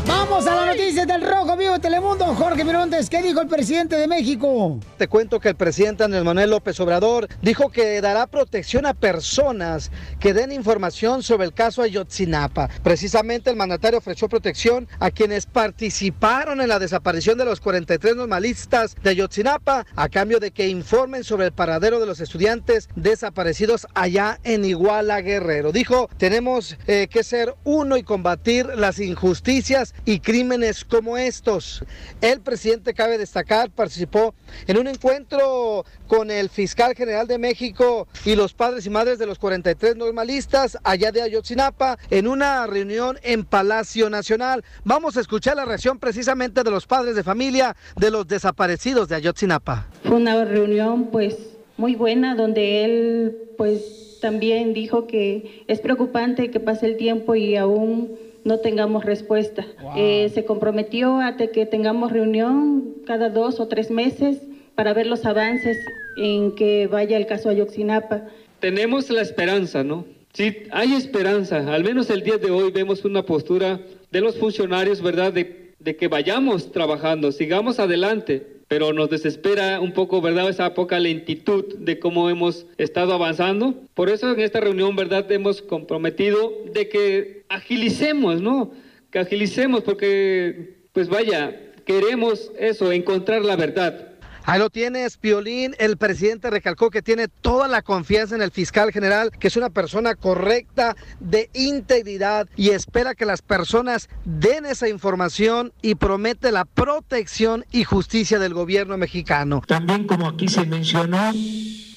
[0.05, 2.23] Vamos a las noticias del Rojo Vivo Telemundo.
[2.35, 4.79] Jorge Mirontes, ¿qué dijo el presidente de México?
[4.97, 9.91] Te cuento que el presidente Andrés Manuel López Obrador dijo que dará protección a personas
[10.21, 12.69] que den información sobre el caso Ayotzinapa.
[12.81, 18.95] Precisamente el mandatario ofreció protección a quienes participaron en la desaparición de los 43 normalistas
[19.03, 24.39] de Ayotzinapa a cambio de que informen sobre el paradero de los estudiantes desaparecidos allá
[24.45, 25.73] en Iguala Guerrero.
[25.73, 31.83] Dijo, tenemos eh, que ser uno y combatir las injusticias y crímenes como estos.
[32.21, 34.33] El presidente, cabe destacar, participó
[34.67, 39.25] en un encuentro con el fiscal general de México y los padres y madres de
[39.25, 44.63] los 43 normalistas allá de Ayotzinapa en una reunión en Palacio Nacional.
[44.83, 49.15] Vamos a escuchar la reacción precisamente de los padres de familia de los desaparecidos de
[49.15, 49.87] Ayotzinapa.
[50.03, 51.37] Fue una reunión pues
[51.77, 57.55] muy buena donde él pues también dijo que es preocupante que pase el tiempo y
[57.57, 59.65] aún no tengamos respuesta.
[59.97, 64.41] Eh, se comprometió a te- que tengamos reunión cada dos o tres meses
[64.75, 65.77] para ver los avances
[66.17, 68.27] en que vaya el caso Ayotzinapa.
[68.59, 70.05] Tenemos la esperanza, ¿no?
[70.33, 71.73] Sí, hay esperanza.
[71.73, 73.79] Al menos el día de hoy vemos una postura
[74.11, 75.33] de los funcionarios, ¿verdad?
[75.33, 78.53] De, de que vayamos trabajando, sigamos adelante.
[78.67, 80.49] Pero nos desespera un poco, ¿verdad?
[80.49, 83.75] Esa poca lentitud de cómo hemos estado avanzando.
[83.93, 85.31] Por eso en esta reunión, ¿verdad?
[85.31, 88.71] Hemos comprometido de que agilicemos, ¿no?
[89.11, 91.55] Que agilicemos porque, pues vaya,
[91.85, 94.11] queremos eso, encontrar la verdad.
[94.47, 95.73] Ahí lo tienes, Piolín.
[95.79, 99.71] El presidente recalcó que tiene toda la confianza en el fiscal general, que es una
[99.71, 106.65] persona correcta, de integridad y espera que las personas den esa información y promete la
[106.65, 109.63] protección y justicia del gobierno mexicano.
[109.65, 111.33] También como aquí se mencionó,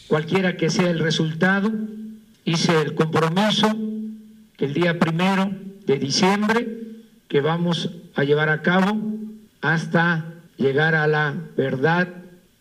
[0.07, 1.71] cualquiera que sea el resultado,
[2.47, 3.77] hice el compromiso
[4.59, 5.51] el día primero
[5.87, 6.69] de diciembre
[7.29, 8.97] que vamos a llevar a cabo
[9.61, 12.09] hasta llegar a la verdad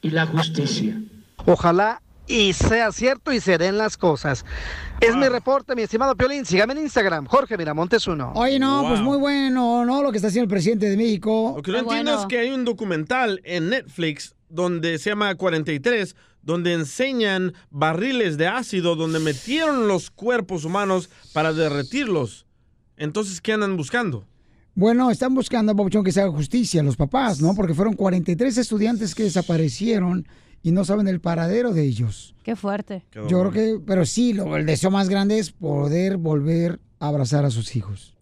[0.01, 1.01] y la justicia.
[1.45, 4.45] Ojalá y sea cierto y se den las cosas.
[4.99, 6.45] Es mi reporte, mi estimado Piolín.
[6.45, 8.33] Sígame en Instagram, Jorge Miramontes uno.
[8.36, 10.03] Oye, no, pues muy bueno, ¿no?
[10.03, 11.53] Lo que está haciendo el presidente de México.
[11.55, 16.15] Lo que no entiendo es que hay un documental en Netflix donde se llama 43,
[16.41, 22.45] donde enseñan barriles de ácido donde metieron los cuerpos humanos para derretirlos.
[22.95, 24.26] Entonces, ¿qué andan buscando?
[24.76, 27.56] Bueno, están buscando, Papuchón, que se haga justicia a los papás, ¿no?
[27.56, 30.28] Porque fueron 43 estudiantes que desaparecieron
[30.62, 32.36] y no saben el paradero de ellos.
[32.43, 33.04] Qué fuerte.
[33.13, 37.45] Yo creo que, pero sí, lo, el deseo más grande es poder volver a abrazar
[37.45, 38.13] a sus hijos.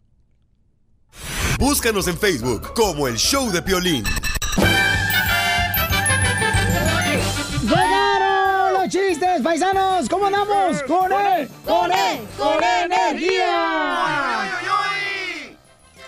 [1.59, 4.03] Búscanos en Facebook como el show de Piolín.
[9.45, 10.09] Paisanos!
[10.09, 10.81] ¿Cómo andamos?
[10.83, 11.47] ¡Con él!
[11.63, 12.19] ¡Con él!
[12.35, 14.49] ¡Con energía!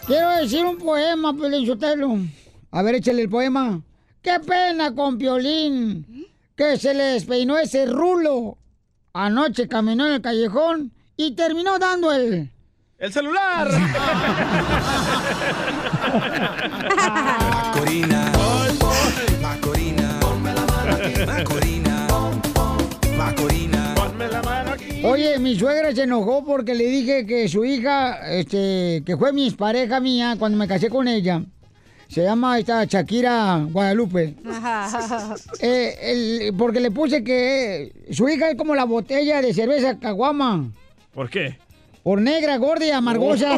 [0.08, 2.18] Quiero decir un poema, Piolín Sotelo.
[2.72, 3.80] A ver, échale el poema.
[4.24, 6.26] ¡Qué pena con Piolín!
[6.56, 8.58] Que se le despeinó ese rulo.
[9.14, 12.52] Anoche caminó en el callejón y terminó dando el...
[12.98, 13.70] ¡El celular!
[16.96, 18.32] Macorina.
[19.44, 20.20] Macorina.
[20.22, 21.14] Ponme la mano aquí.
[21.24, 21.67] Macorina.
[25.40, 30.00] Mi suegra se enojó porque le dije que su hija, este, que fue mi pareja
[30.00, 31.42] mía cuando me casé con ella,
[32.10, 34.36] se llama esta Shakira Guadalupe.
[35.60, 40.72] Eh, el- porque le puse que su hija es como la botella de cerveza caguama,
[41.14, 41.58] ¿Por qué?
[42.04, 43.58] por negra, gorda y amargosa.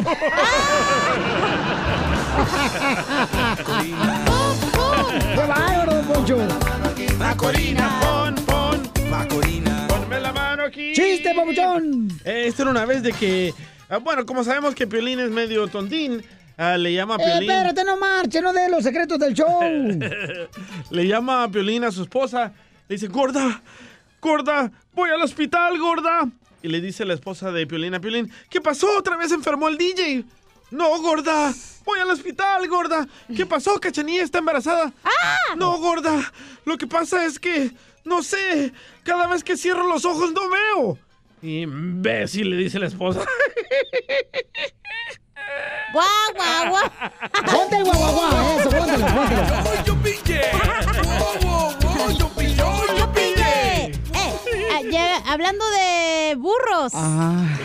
[5.34, 6.38] ¡Qué bárbaro, Poncho!
[7.18, 9.10] Macorina, pon, pon.
[9.10, 9.59] Macorina.
[10.68, 12.08] ¡Chiste, papuchón!
[12.24, 13.54] Eh, Esto era una vez de que,
[13.88, 16.22] ah, bueno, como sabemos que Piolín es medio tontín,
[16.58, 17.50] ah, le llama a Eh, Piolín.
[17.50, 19.60] espérate, no marche, no de los secretos del show.
[20.90, 22.52] le llama a Piolín a su esposa.
[22.88, 23.62] Le dice, gorda,
[24.20, 26.28] gorda, voy al hospital, gorda.
[26.62, 28.86] Y le dice la esposa de Piolín a Piolín, ¿qué pasó?
[28.98, 30.24] ¿Otra vez enfermó el DJ?
[30.70, 31.52] No, gorda,
[31.84, 33.08] voy al hospital, gorda.
[33.34, 33.80] ¿Qué pasó?
[33.80, 34.92] ¿Cachanilla está embarazada?
[35.56, 36.32] No, gorda,
[36.64, 37.70] lo que pasa es que,
[38.04, 40.98] no sé, cada vez que cierro los ojos no veo.
[41.42, 43.20] Imbécil, le dice la esposa.
[45.92, 46.90] ¡Guau, guau, guau!
[47.50, 48.58] ¡Ponte el guau, guau, guau!
[48.60, 49.84] Eso, póntelo, póntelo.
[49.84, 50.40] Yo pillé.
[51.02, 52.54] Wow, wow, wow, yo pillé.
[52.98, 53.84] Yo pillé.
[53.86, 56.92] Eh, ah, llega- hablando de burros.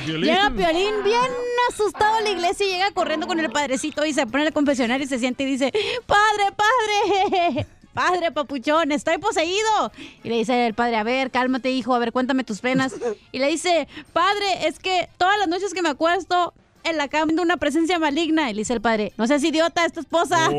[0.07, 1.31] Llega Piolín bien
[1.69, 5.05] asustado a la iglesia y llega corriendo con el padrecito y se pone el confesionario
[5.05, 5.71] y se siente y dice,
[6.07, 9.91] Padre, padre, padre papuchón, estoy poseído.
[10.23, 12.93] Y le dice el padre, a ver, cálmate hijo, a ver, cuéntame tus penas.
[13.31, 16.53] Y le dice, Padre, es que todas las noches que me acuesto
[16.83, 18.51] en la cama viendo una presencia maligna.
[18.51, 20.49] Y le dice el padre, no seas idiota, es tu esposa.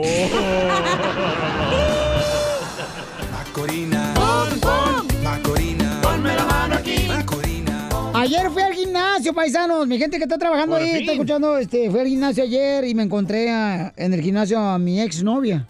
[3.33, 4.13] Macorina.
[4.15, 5.07] Pon, pon.
[5.23, 6.01] Macorina.
[6.03, 6.97] Ponme la mano aquí.
[7.09, 7.89] Macorina.
[8.15, 9.87] Ayer fui al gimnasio, paisanos.
[9.87, 11.01] Mi gente que está trabajando Por ahí, fin.
[11.01, 14.79] está escuchando, este, fui al gimnasio ayer y me encontré a- en el gimnasio a
[14.79, 15.67] mi exnovia.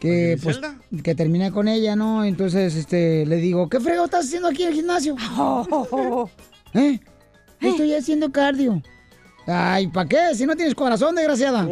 [0.00, 0.60] Que pues
[1.02, 2.24] que terminé con ella, ¿no?
[2.24, 5.16] Entonces, este, le digo, ¿qué frego estás haciendo aquí en el gimnasio?
[6.74, 7.00] ¿Eh?
[7.60, 8.80] Estoy haciendo cardio.
[9.46, 10.34] Ay, ¿para qué?
[10.34, 11.66] Si no tienes corazón, desgraciada.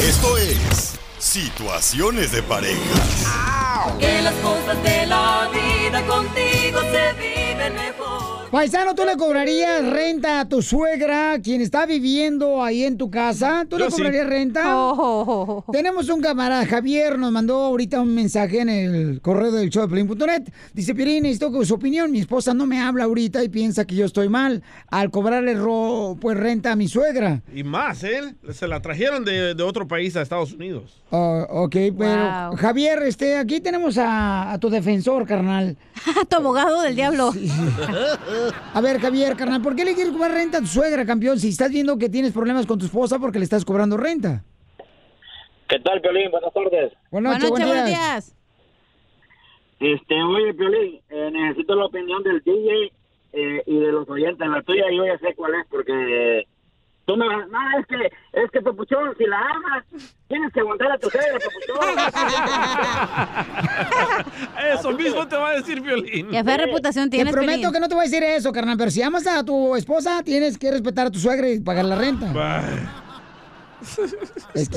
[0.00, 3.94] Esto es Situaciones de pareja.
[4.00, 8.21] Que las cosas de la vida contigo se viven mejor.
[8.52, 13.64] Paisano, ¿tú le cobrarías renta a tu suegra, quien está viviendo ahí en tu casa?
[13.66, 13.96] ¿Tú Yo le sí.
[13.96, 14.60] cobrarías renta?
[15.72, 19.88] Tenemos un camarada, Javier, nos mandó ahorita un mensaje en el correo del show de
[19.88, 20.42] Pelín.net.
[20.74, 22.10] Dice, Pirín, necesito su opinión.
[22.12, 26.18] Mi esposa no me habla ahorita y piensa que yo estoy mal al cobrarle ro-
[26.20, 27.40] pues renta a mi suegra.
[27.54, 28.34] Y más, ¿eh?
[28.52, 31.00] Se la trajeron de, de otro país a Estados Unidos.
[31.08, 32.56] Ok, pero Wow.
[32.58, 35.78] Javier, este, aquí tenemos a, a tu defensor, carnal.
[36.28, 37.32] tu abogado del diablo.
[38.74, 41.38] A ver, Javier, carnal, ¿por qué le quieres cobrar renta a tu suegra, campeón?
[41.38, 44.44] Si estás viendo que tienes problemas con tu esposa porque le estás cobrando renta.
[45.68, 46.30] ¿Qué tal, Piolín?
[46.30, 46.92] Buenas tardes.
[47.10, 48.36] Buenas noches, buenos días.
[49.80, 52.92] Este, oye, Piolín, eh, necesito la opinión del DJ
[53.32, 54.46] eh, y de los oyentes.
[54.48, 56.46] La tuya yo ya sé cuál es, porque
[57.06, 57.48] tú me vas...
[57.48, 58.06] No, es que,
[58.42, 59.84] es que, Papuchón, si la amas,
[60.28, 61.38] tienes que aguantar a tu suegra,
[64.74, 66.28] Eso mismo te va a decir Violín.
[66.30, 67.72] Qué fea reputación Te tienes, prometo Piolín.
[67.72, 70.58] que no te voy a decir eso, carnal, pero si amas a tu esposa, tienes
[70.58, 72.26] que respetar a tu suegra y pagar la renta.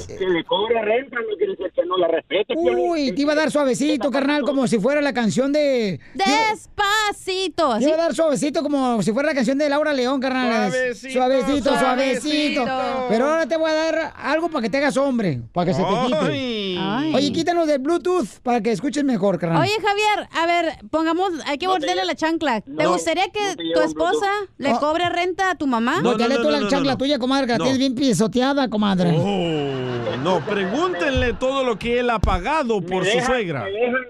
[0.07, 2.89] Que le cobre renta, no quiere decir que no la respete, Piolín.
[2.89, 5.99] Uy, te iba a dar suavecito, carnal, como si fuera la canción de...
[6.13, 7.77] Despacito.
[7.77, 10.71] Te iba a dar suavecito como si fuera la canción de Laura León, carnal.
[10.71, 12.63] Suavecito, suavecito, suavecito.
[12.65, 13.05] suavecito.
[13.09, 15.81] Pero ahora te voy a dar algo para que te hagas hombre, para que se
[15.83, 16.77] te quite.
[16.79, 17.13] Ay.
[17.15, 19.61] Oye, quítanos del Bluetooth para que escuches mejor, carnal.
[19.61, 22.61] Oye, Javier, a ver, pongamos, hay que voltearle la chancla.
[22.61, 24.79] ¿Te no, gustaría que no te tu esposa le Oh.
[24.79, 26.01] cobre renta a tu mamá?
[26.01, 27.63] No, tú la chancla tuya, comadre, que la No.
[27.63, 28.94] tienes bien pisoteada, comadre.
[29.03, 33.63] Oh, no, pregúntenle todo lo que él ha pagado por su suegra.
[33.65, 34.05] Me dejan,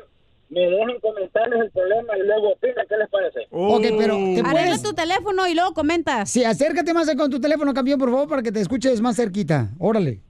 [0.49, 3.39] me dejan comentarles el problema y luego opina, ¿qué les parece?
[3.51, 6.29] Ok, pero te Arregla tu teléfono y luego comentas.
[6.29, 9.69] Sí, acércate más con tu teléfono, campeón, por favor, para que te escuches más cerquita.
[9.79, 10.21] Órale.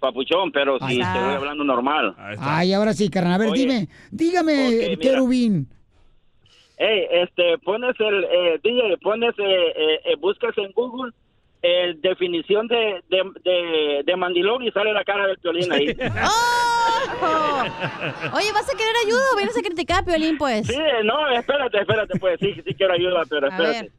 [0.00, 1.12] Papuchón, pero si está.
[1.12, 2.16] te voy hablando normal.
[2.40, 3.34] Ay, ahora sí, carnal.
[3.34, 4.96] A ver, Oye, dime, dígame, ok, mira.
[4.96, 5.68] querubín.
[6.76, 11.12] Hey, este, pones el, eh, DJ, pones, eh, eh, eh, buscas en Google
[11.62, 15.86] eh, definición de, de, de, de mandilón y sale la cara del violín ahí.
[17.22, 17.62] ¡Oh!
[18.36, 20.66] Oye, ¿vas a querer ayuda o vienes a criticar a Piolín, pues?
[20.66, 23.90] Sí, no, espérate, espérate, pues sí, sí quiero ayuda, pero espérate.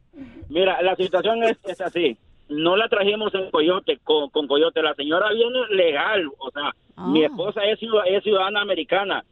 [0.48, 2.16] Mira, la situación es, es así.
[2.48, 4.82] No la trajimos en Coyote, con, con Coyote.
[4.82, 6.74] La señora viene legal, o sea,
[7.06, 9.24] mi esposa es, ciudad- es ciudadana americana.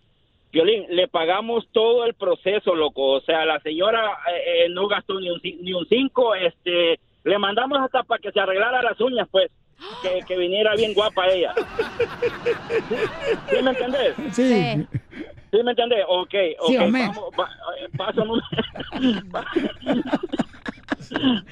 [0.51, 3.12] Violín, le pagamos todo el proceso, loco.
[3.12, 7.38] O sea, la señora eh, eh, no gastó ni un, ni un cinco, este, le
[7.38, 9.50] mandamos hasta para que se arreglara las uñas, pues,
[10.02, 11.52] que, que viniera bien guapa ella.
[12.88, 12.94] ¿Sí,
[13.50, 14.14] ¿Sí me entendés?
[14.32, 14.86] Sí.
[15.50, 16.04] ¿Sí me entendés?
[16.08, 16.68] Ok, ok.
[16.68, 16.76] Sí,
[17.08, 18.46] vamos, va- eh, paso, número,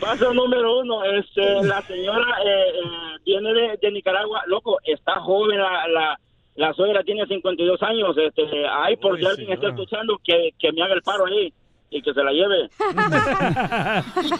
[0.00, 1.04] paso número uno.
[1.04, 4.42] Este, la señora eh, eh, viene de, de Nicaragua.
[4.46, 6.20] Loco, está joven la, la,
[6.56, 8.16] la suegra, tiene 52 años.
[8.16, 11.52] Este, ay, por si alguien está escuchando, que, que me haga el paro ahí
[11.91, 12.70] y que se la lleve.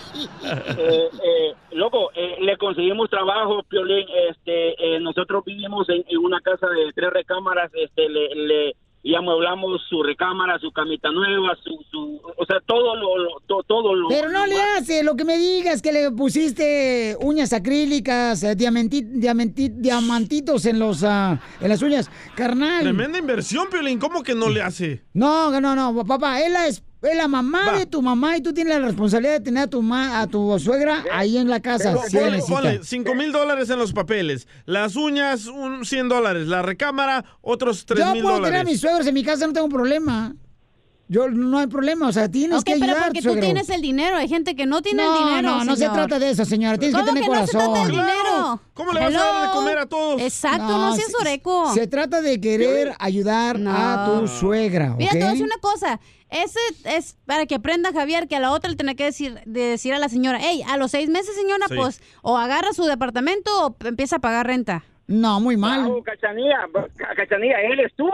[0.43, 4.07] Eh, eh, loco, eh, le conseguimos trabajo, Piolín.
[4.31, 7.71] Este, eh, nosotros vivimos en, en una casa de tres recámaras.
[7.75, 12.95] Este, le, le y amueblamos su recámara, su camita nueva, su, su o sea, todo
[12.97, 14.09] lo, lo- to- todo lo.
[14.09, 19.07] Pero no le hace, lo que me digas que le pusiste uñas acrílicas, eh, diamanti-
[19.21, 22.83] diamanti- diamantitos en los ah, en las uñas, carnal.
[22.83, 23.99] Tremenda inversión, Piolín.
[23.99, 25.03] ¿Cómo que no le hace?
[25.15, 28.79] No, no, no, papá, él es, es la mamá de tu mamá y tú tienes
[28.79, 31.95] la responsabilidad de tener a tu ma- a tu suegra ahí en la casa.
[31.95, 32.55] Ponle, necesita.
[32.55, 34.47] ponle 5 mil dólares en los papeles.
[34.67, 36.47] Las uñas, un 100 dólares.
[36.47, 38.73] La recámara, otros 3 Yo mil puedo tener a dólares.
[38.73, 40.35] mis suegros en mi casa, no tengo problema.
[41.13, 43.43] Yo no hay problema, o sea, tienes Ok, que pero ayudar, porque tú suegro.
[43.43, 44.17] tienes el dinero.
[44.17, 45.95] Hay gente que no tiene No, el dinero, no, no se señor.
[45.95, 46.79] trata de eso, señora.
[46.79, 47.89] Tienes que ¿Cómo tener no se trata corazón.
[47.89, 48.61] del dinero?
[48.75, 50.21] ¿Cómo le vas a dar de comer a todos?
[50.23, 51.75] Exacto, no, seas se- oreco.
[51.75, 54.95] Se trata de querer ayudar a tu suegra.
[54.97, 55.99] Mira, te voy a decir una cosa.
[56.31, 59.63] Ese es para que aprenda Javier que a la otra le tiene que decir, de
[59.63, 61.75] decir a la señora, hey, a los seis meses, señora, Sí.
[61.77, 64.85] pues, o agarra su departamento o empieza a pagar renta.
[65.09, 65.81] No, muy mal.
[65.87, 66.57] Bravo, Cachanía,
[66.97, 68.09] Ca- Cachanía, ¿eres tú?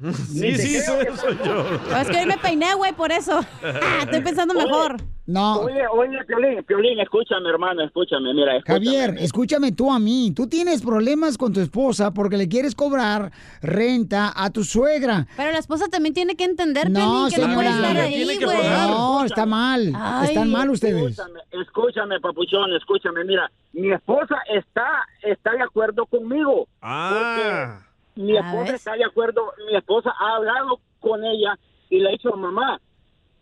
[0.00, 1.64] Sí, sí, soy, soy yo.
[2.00, 3.40] Es que hoy me peiné, güey, por eso.
[4.02, 4.96] Estoy pensando Oye, mejor.
[5.26, 5.62] No.
[5.62, 8.86] Oye, oye, Piolín, Piolín, escúchame, hermano, escúchame, mira, escúchame.
[8.86, 10.32] Javier, escúchame tú a mí.
[10.34, 15.26] Tú tienes problemas con tu esposa porque le quieres cobrar renta a tu suegra.
[15.36, 18.56] Pero la esposa también tiene que entender, No, Piolín, que no puede estar ahí, güey.
[18.88, 19.92] No, está mal.
[19.96, 20.28] Ay.
[20.28, 21.10] Están mal ustedes.
[21.10, 26.68] Escúchame, escúchame, papuchón, escúchame, mira, mi esposa está, está de acuerdo conmigo.
[26.80, 27.80] Ah.
[28.18, 31.56] Mi esposa está de acuerdo, mi esposa ha hablado con ella
[31.88, 32.80] y le ha dicho, mamá,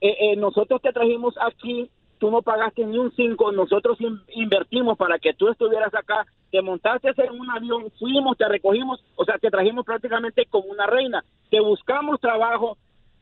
[0.00, 4.98] eh, eh, nosotros te trajimos aquí, tú no pagaste ni un cinco, nosotros in- invertimos
[4.98, 9.38] para que tú estuvieras acá, te montaste en un avión, fuimos, te recogimos, o sea,
[9.38, 12.76] te trajimos prácticamente como una reina, te buscamos trabajo,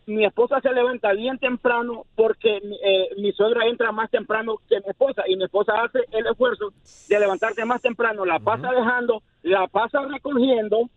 [0.07, 4.91] mi esposa se levanta bien temprano porque eh, mi suegra entra más temprano que mi
[4.91, 6.73] esposa y mi esposa hace el esfuerzo
[7.09, 10.91] de levantarse más temprano, la pasa dejando, la pasa recogiendo,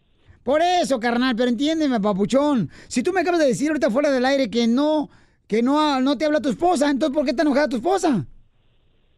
[0.47, 2.69] Por eso, carnal, pero entiéndeme, papuchón.
[2.87, 5.09] Si tú me acabas de decir ahorita fuera del aire que no,
[5.45, 8.25] que no, no te habla tu esposa, entonces ¿por qué está enojada tu esposa?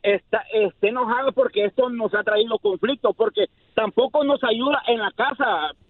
[0.02, 5.12] está, está enojado porque esto nos ha traído conflicto, porque tampoco nos ayuda en la
[5.12, 5.46] casa.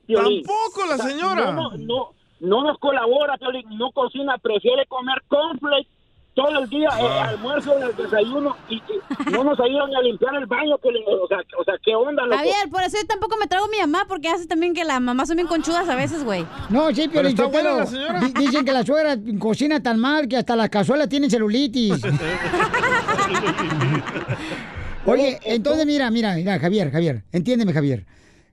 [0.05, 0.43] Piolín.
[0.43, 1.51] Tampoco la O sea, señora.
[1.53, 2.09] No, no, no,
[2.41, 5.89] no nos colabora, Piolín, no cocina, prefiere comer cornflakes
[6.39, 7.29] todo el día, eh, Ah.
[7.29, 8.81] almuerzo, el desayuno, y, y
[9.31, 10.75] no nos ayudan a limpiar el baño.
[10.75, 12.37] O sea, o sea, ¿qué onda, loco?
[12.37, 15.01] Javier, por eso yo tampoco me trago a mi mamá, porque hace también que las
[15.01, 16.45] mamás son bien conchudas a veces, güey.
[16.69, 18.21] No, sí, pero, está buena la señora.
[18.39, 22.01] dicen que la suegra cocina tan mal que hasta las cazuelas tienen celulitis.
[25.05, 28.05] Oye, entonces mira, mira, mira, Javier, Javier, entiéndeme, Javier.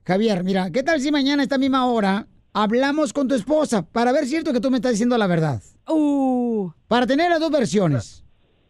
[0.05, 4.11] Javier, mira, ¿qué tal si mañana a esta misma hora hablamos con tu esposa para
[4.11, 5.61] ver si es cierto que tú me estás diciendo la verdad?
[5.87, 6.69] Uh.
[6.87, 8.23] Para tener las dos versiones.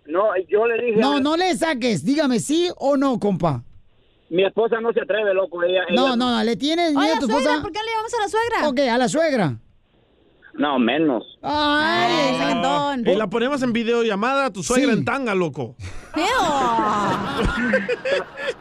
[0.05, 0.97] No, yo le dije...
[0.99, 3.63] No, no le saques, dígame sí o no, compa.
[4.29, 5.61] Mi esposa no se atreve, loco.
[5.63, 7.61] Ella, No, ella- no, no, le tienes miedo Oye, a tu suegra, esposa.
[7.61, 8.69] ¿por qué le llevamos a la suegra?
[8.69, 9.57] Ok, a la suegra.
[10.57, 11.23] No, menos.
[11.43, 15.75] Ay, Y la ponemos en videollamada a tu suegra en tanga, loco.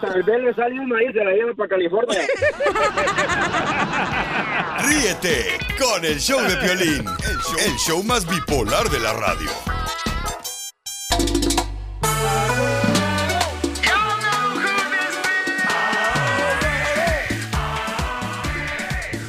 [0.00, 2.20] Tal vez le sale uno ahí y se la lleva para California.
[4.86, 9.48] Ríete con el show de Piolín, el show, el show más bipolar de la radio.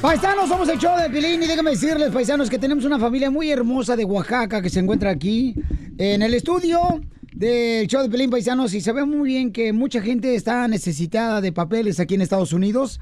[0.01, 3.49] Paisanos, somos el show de Pilín y déjame decirles, paisanos, que tenemos una familia muy
[3.49, 5.55] hermosa de Oaxaca que se encuentra aquí
[5.97, 7.01] en el estudio
[7.33, 11.51] del show de Pelín Paisanos y sabemos muy bien que mucha gente está necesitada de
[11.51, 12.99] papeles aquí en Estados Unidos.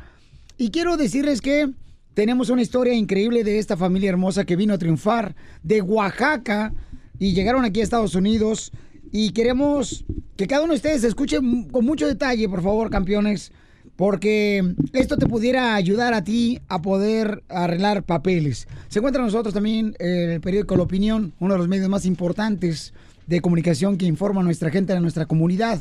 [0.58, 1.70] Y quiero decirles que
[2.14, 6.74] tenemos una historia increíble de esta familia hermosa que vino a triunfar de Oaxaca
[7.20, 8.72] y llegaron aquí a Estados Unidos.
[9.12, 10.06] Y queremos
[10.38, 11.40] que cada uno de ustedes escuche
[11.72, 13.52] con mucho detalle, por favor, campeones,
[13.96, 18.68] porque esto te pudiera ayudar a ti a poder arreglar papeles.
[18.90, 22.94] Se encuentra con nosotros también el periódico La Opinión, uno de los medios más importantes
[23.28, 25.80] de comunicación que informa a nuestra gente, a nuestra comunidad,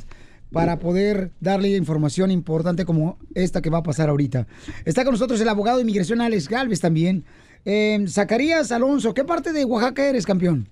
[0.50, 4.46] para poder darle información importante como esta que va a pasar ahorita.
[4.84, 7.24] Está con nosotros el abogado de inmigración Alex Galvez también.
[7.64, 10.68] Eh, Zacarías Alonso, ¿qué parte de Oaxaca eres, campeón?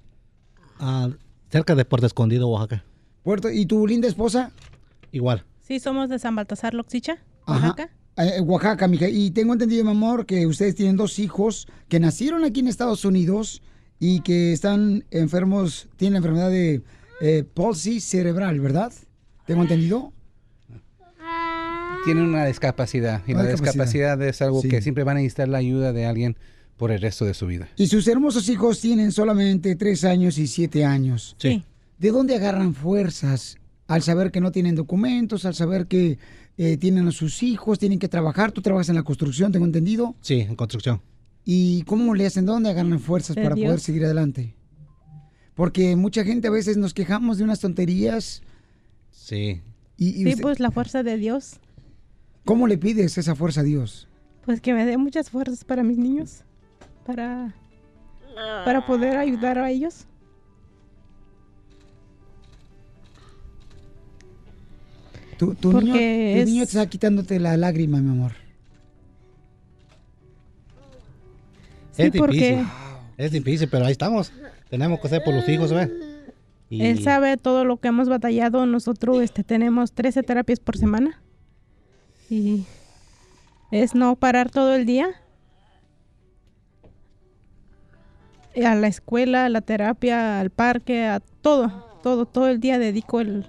[0.78, 1.11] Ah,
[1.51, 2.84] cerca de Puerto Escondido, Oaxaca.
[3.24, 4.53] Puerto, ¿Y tu linda esposa?
[5.11, 5.45] Igual.
[5.61, 7.68] Sí, somos de San Baltasar Loxicha, Ajá.
[7.68, 7.90] Oaxaca.
[8.16, 9.09] Eh, Oaxaca, mija.
[9.09, 13.05] Y tengo entendido, mi amor, que ustedes tienen dos hijos que nacieron aquí en Estados
[13.05, 13.62] Unidos
[13.99, 16.82] y que están enfermos, tienen la enfermedad de
[17.20, 18.93] eh, palsy cerebral, ¿verdad?
[19.47, 20.12] ¿Tengo entendido?
[22.05, 23.84] Tienen una discapacidad y Una la discapacidad.
[24.18, 24.68] discapacidad es algo Sí.
[24.68, 26.36] que siempre van a necesitar la ayuda de alguien
[26.76, 27.68] por el resto de su vida.
[27.76, 31.36] Y sus hermosos hijos tienen solamente tres años y siete años.
[31.38, 31.64] Sí.
[31.99, 36.18] ¿De dónde agarran fuerzas al saber que no tienen documentos, al saber que
[36.57, 38.53] eh, tienen a sus hijos, tienen que trabajar?
[38.53, 40.14] Tú trabajas en la construcción, tengo entendido.
[40.20, 41.00] Sí, en construcción.
[41.44, 42.46] ¿Y cómo le hacen?
[42.46, 43.66] ¿Dónde agarran fuerzas para Dios.
[43.66, 44.55] poder seguir adelante?
[45.55, 48.42] Porque mucha gente a veces nos quejamos de unas tonterías.
[49.11, 49.61] Sí.
[49.96, 51.61] Y, y Sí, pues la fuerza de Dios.
[52.44, 54.09] ¿Cómo le pides esa fuerza a Dios?
[54.44, 56.44] Pues que me dé muchas fuerzas para mis niños.
[57.07, 57.55] Para,
[58.64, 60.07] para poder ayudar a ellos.
[65.43, 68.32] Tu, tu niño, tu es- niño te está quitándote la lágrima, mi amor.
[71.90, 72.20] Sí, es difícil.
[72.20, 72.64] porque-
[73.18, 74.32] Es difícil, pero ahí estamos.
[74.70, 75.90] Tenemos que hacer por los hijos, ¿ves?
[76.70, 78.64] Y- Él sabe todo lo que hemos batallado.
[78.66, 81.20] Nosotros este, tenemos 13 terapias por semana.
[82.30, 82.64] Y
[83.72, 85.09] es no parar todo el día.
[88.55, 92.78] Y A la escuela, a la terapia, al parque, a todo, todo, todo el día
[92.78, 93.45] dedico el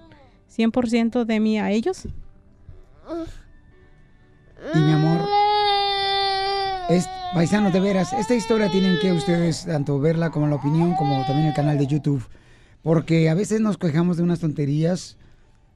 [0.55, 2.05] 100% de mí a ellos.
[4.73, 5.27] Y mi amor,
[6.89, 11.25] es, paisanos, de veras, esta historia tienen que ustedes tanto verla como la opinión, como
[11.25, 12.25] también el canal de YouTube.
[12.81, 15.17] Porque a veces nos quejamos de unas tonterías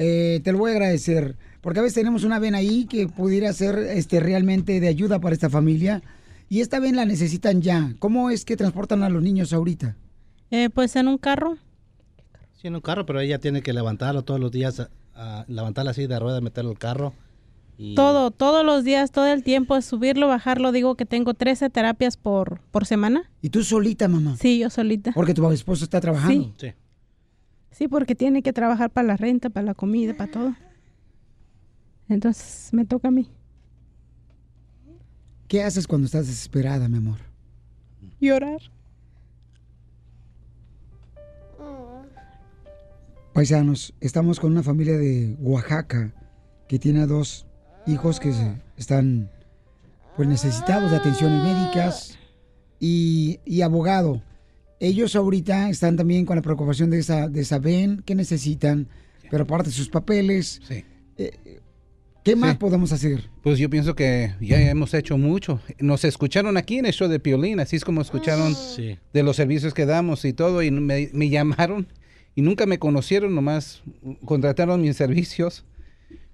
[0.00, 1.36] eh, te lo voy a agradecer.
[1.60, 5.34] Porque a veces tenemos una ven ahí que pudiera ser este, realmente de ayuda para
[5.34, 6.02] esta familia.
[6.48, 7.94] Y esta ven la necesitan ya.
[7.98, 9.96] ¿Cómo es que transportan a los niños ahorita?
[10.50, 11.58] Eh, pues en un carro.
[12.54, 15.84] Sí, en un carro, pero ella tiene que levantarlo todos los días, a, a levantar
[15.84, 17.12] la silla de ruedas, meterlo al carro.
[17.80, 20.72] Y Todo, todos los días, todo el tiempo, subirlo, bajarlo.
[20.72, 23.30] Digo que tengo 13 terapias por, por semana.
[23.40, 24.36] ¿Y tú solita, mamá?
[24.36, 25.12] Sí, yo solita.
[25.12, 26.52] Porque tu esposo está trabajando.
[26.58, 26.72] Sí.
[27.70, 30.56] Sí, porque tiene que trabajar para la renta, para la comida, para todo.
[32.08, 33.28] Entonces me toca a mí.
[35.46, 37.18] ¿Qué haces cuando estás desesperada, mi amor?
[38.20, 38.60] Llorar.
[43.32, 46.12] Paisanos, estamos con una familia de Oaxaca
[46.66, 47.47] que tiene a dos
[47.88, 48.32] hijos que
[48.76, 49.30] están
[50.16, 52.18] pues necesitados de atenciones médicas
[52.80, 54.22] y, y abogado.
[54.80, 58.88] Ellos ahorita están también con la preocupación de esa, de esa ven que necesitan,
[59.30, 60.60] pero aparte de sus papeles.
[61.16, 61.60] eh,
[62.24, 63.30] ¿Qué más podemos hacer?
[63.42, 65.60] Pues yo pienso que ya hemos hecho mucho.
[65.78, 68.98] Nos escucharon aquí en el show de Piolín, así es como escucharon Sí.
[69.14, 71.86] de los servicios que damos y todo, y me, me llamaron
[72.34, 73.82] y nunca me conocieron, nomás
[74.24, 75.64] contrataron mis servicios.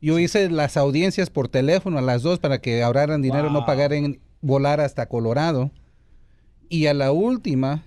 [0.05, 3.67] Yo hice las audiencias por teléfono a las dos para que ahorraran dinero, no Wow.
[3.67, 5.71] pagaran volar hasta Colorado.
[6.69, 7.85] Y a la última,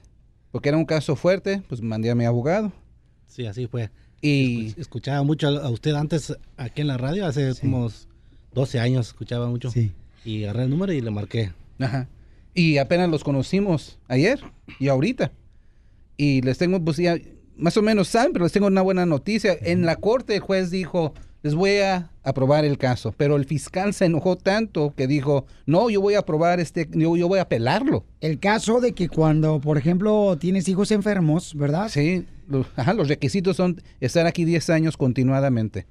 [0.51, 2.71] porque era un caso fuerte, pues mandé a mi abogado.
[3.27, 3.91] Sí, así fue.
[4.19, 7.87] Y Escuch- escuchaba mucho a usted antes aquí en la radio, hace como
[8.51, 9.71] 12 años escuchaba mucho.
[10.25, 11.51] Y agarré el número y le marqué.
[11.79, 12.07] Ajá.
[12.55, 14.39] Y apenas los conocimos ayer
[14.79, 15.31] y ahorita.
[16.17, 17.15] Y les tengo, pues ya,
[17.57, 19.55] más o menos saben, pero les tengo una buena noticia.
[19.61, 21.13] En la corte el juez dijo,
[21.43, 23.13] les voy a aprobar el caso.
[23.15, 27.15] Pero el fiscal se enojó tanto que dijo, no, yo voy a aprobar este, yo,
[27.15, 28.05] yo voy a apelarlo.
[28.21, 31.89] El caso de que cuando, por ejemplo, tienes hijos enfermos, ¿verdad?
[31.89, 35.85] Sí, los, ajá, los requisitos son estar aquí 10 años continuadamente.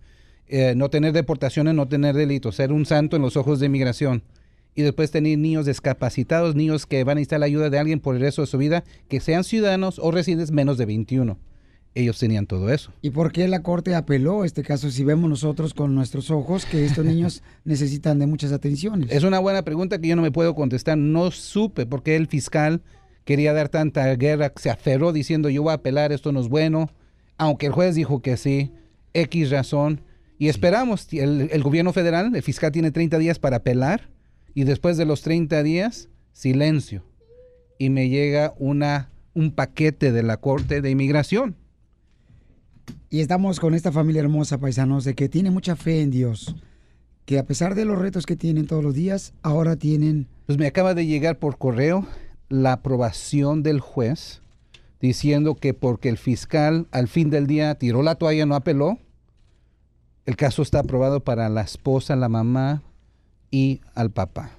[0.49, 4.23] Eh, no tener deportaciones, no tener delitos, ser un santo en los ojos de inmigración.
[4.75, 8.15] Y después tener niños discapacitados, niños que van a necesitar la ayuda de alguien por
[8.15, 11.39] el resto de su vida, que sean ciudadanos o residentes menos de 21.
[11.97, 12.93] Ellos tenían todo eso.
[13.01, 16.85] ¿Y por qué la corte apeló este caso si vemos nosotros con nuestros ojos que
[16.85, 19.11] estos niños necesitan de muchas atenciones?
[19.11, 20.99] Es una buena pregunta que yo no me puedo contestar.
[20.99, 22.83] No supe por qué el fiscal
[23.25, 26.91] quería dar tanta guerra, se aferró diciendo yo voy a apelar, esto no es bueno,
[27.39, 28.73] aunque el juez dijo que sí,
[29.15, 30.03] X razón.
[30.39, 34.11] Y esperamos, el, el gobierno federal, el fiscal tiene 30 días para apelar
[34.53, 37.07] y después de los 30 días, silencio.
[37.79, 41.57] Y me llega una, un paquete de la Corte de Inmigración.
[43.11, 46.57] Y estamos con esta familia hermosa, paisanos, de que tiene mucha fe en Dios.
[47.25, 50.27] Que a pesar de los retos que tienen todos los días, ahora tienen...
[50.47, 52.07] Pues me acaba de llegar por correo
[52.49, 54.43] la aprobación del juez
[55.01, 58.99] diciendo que porque el fiscal al fin del día tiró la toalla, no apeló,
[60.25, 62.83] el caso está aprobado para la esposa, la mamá
[63.51, 64.51] y al papá.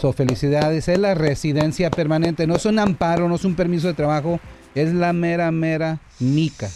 [0.00, 3.94] So, felicidades, es la residencia permanente, no es un amparo, no es un permiso de
[3.94, 4.38] trabajo,
[4.74, 6.68] es la mera, mera mica.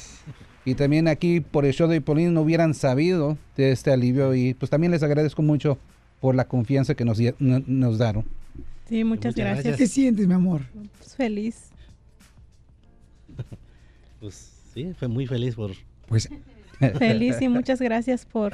[0.68, 4.54] Y también aquí por el show de Polín no hubieran sabido de este alivio y
[4.54, 5.78] pues también les agradezco mucho
[6.20, 8.24] por la confianza que nos, nos daron.
[8.88, 9.76] Sí, muchas, gracias.
[9.76, 10.62] ¿Qué sientes, mi amor?
[10.98, 11.70] Pues feliz.
[14.20, 15.70] Pues sí, fue muy feliz por...
[16.08, 16.28] Pues...
[16.98, 18.52] Feliz y muchas gracias por...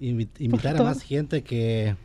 [0.00, 1.96] Invi- invitar a más gente que,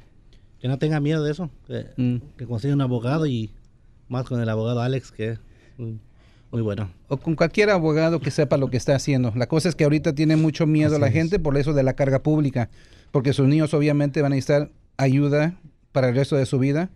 [0.59, 2.17] que no tenga miedo de eso, que, Mm.
[2.37, 3.51] que consiga un abogado y
[4.07, 5.39] más con el abogado Alex, que es
[6.51, 6.89] muy, bueno.
[7.07, 9.31] O con cualquier abogado que sepa lo que está haciendo.
[9.35, 11.13] La cosa es que ahorita tiene mucho miedo Así la es.
[11.13, 12.69] gente por eso de la carga pública,
[13.11, 15.59] porque sus niños obviamente van a necesitar ayuda
[15.91, 16.89] para el resto de su vida.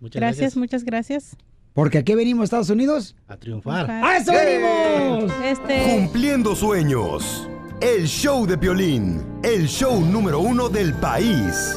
[0.00, 1.36] Muchas Gracias, muchas gracias.
[1.74, 3.14] Porque aquí venimos, Estados Unidos.
[3.28, 3.88] A triunfar.
[3.90, 5.30] ¡A eso venimos!
[5.44, 7.48] Este, Cumpliendo sueños.
[7.82, 9.22] El show de Piolín.
[9.42, 11.76] el show número uno del país.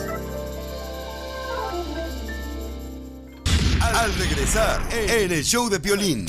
[4.04, 6.26] Al regresar en el show de Piolín.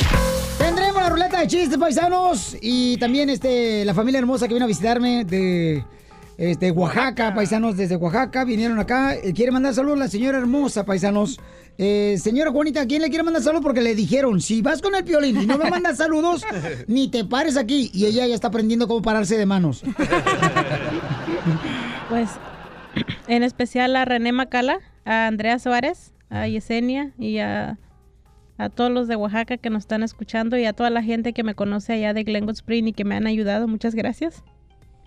[0.59, 2.57] Tendremos la ruleta de chistes, paisanos.
[2.61, 5.85] Y también este, la familia hermosa que vino a visitarme de
[6.39, 9.16] este, Oaxaca, paisanos desde Oaxaca, vinieron acá.
[9.16, 11.41] Eh, quiere mandar saludos a la señora hermosa, paisanos.
[11.77, 13.64] Eh, señora Juanita, ¿a quién le quiere mandar saludos?
[13.64, 16.45] Porque le dijeron, si vas con el piolín y no me mandas saludos,
[16.87, 17.91] ni te pares aquí.
[17.93, 19.83] Y ella ya está aprendiendo cómo pararse de manos.
[22.09, 22.29] Pues
[23.27, 27.79] en especial a René Macala, a Andrea Suárez, a Yesenia y a,
[28.59, 31.43] a todos los de Oaxaca que nos están escuchando y a toda la gente que
[31.43, 33.68] me conoce allá de Glenwood Spring y que me han ayudado.
[33.68, 34.43] Muchas gracias.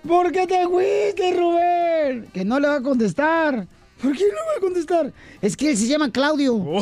[0.07, 2.29] ¿Por qué te fuiste, Rubén?
[2.33, 3.67] Que no le va a contestar.
[4.01, 5.11] ¿Por qué no le va a contestar?
[5.41, 6.53] Es que él se llama Claudio.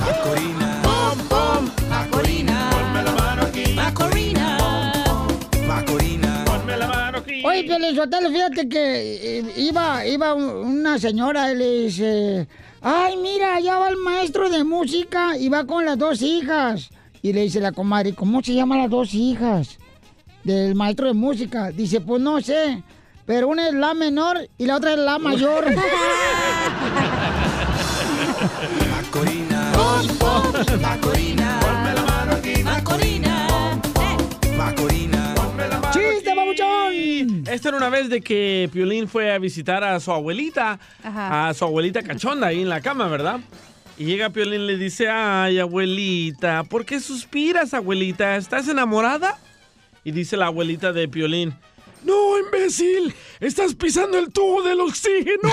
[0.00, 0.80] Macorina.
[0.82, 1.70] Pom, pom.
[1.88, 2.70] Macorina.
[2.70, 3.64] Ponme la mano aquí.
[3.74, 4.58] Macorina.
[5.66, 6.44] Macorina.
[6.46, 7.42] Ponme la mano aquí.
[7.44, 10.44] Oye, Pelizotelo, fíjate que eh, iba, iba un-
[10.78, 12.48] una señora y le dice,
[12.80, 16.90] ay, mira, allá va el maestro de música y va con las dos hijas.
[17.24, 19.78] Y le dice la comadre, ¿cómo se llaman las dos hijas
[20.42, 21.70] del maestro de música?
[21.70, 22.82] Dice, pues no sé,
[23.24, 25.64] pero una es la menor y la otra es la mayor.
[28.90, 29.72] Macorina.
[29.72, 30.52] Pom, pom.
[30.82, 31.60] Macorina.
[31.62, 32.62] Ponme la mano aquí.
[32.62, 33.46] Macorina.
[34.58, 35.34] Macorina.
[35.34, 37.44] Ponme la mano ¡Chiste, babuchón!
[37.50, 41.48] Esta era una vez de que Piolín fue a visitar a su abuelita, Ajá.
[41.48, 43.40] a su abuelita cachonda ahí en la cama, ¿verdad?
[43.96, 48.36] Y llega Piolín y le dice, ay, abuelita, ¿por qué suspiras, abuelita?
[48.36, 49.38] ¿Estás enamorada?
[50.02, 51.54] Y dice la abuelita de Piolín,
[52.04, 55.48] no, imbécil, estás pisando el tubo del oxígeno.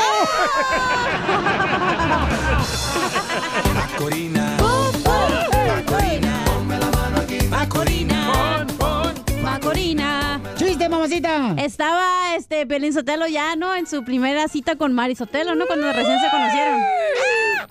[3.73, 4.57] Macorina.
[5.67, 6.43] Macorina.
[6.45, 7.47] Ponme la mano aquí.
[7.47, 8.67] Macorina.
[9.41, 10.20] Macorina.
[10.81, 11.53] ¡Chiste, mamacita!
[11.59, 13.75] Estaba este Pelín Sotelo ya, ¿no?
[13.75, 15.67] En su primera cita con Mari Sotelo, ¿no?
[15.67, 16.81] Cuando recién se conocieron.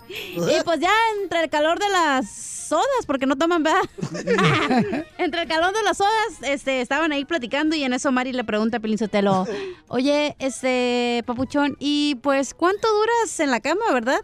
[0.08, 3.82] Y pues ya entre el calor de las sodas, porque no toman, ¿verdad?
[5.18, 8.44] entre el calor de las sodas, este, estaban ahí platicando y en eso Mari le
[8.44, 9.44] pregunta a Pelín Sotelo,
[9.88, 14.20] oye, este, papuchón, y pues, ¿cuánto duras en la cama, verdad?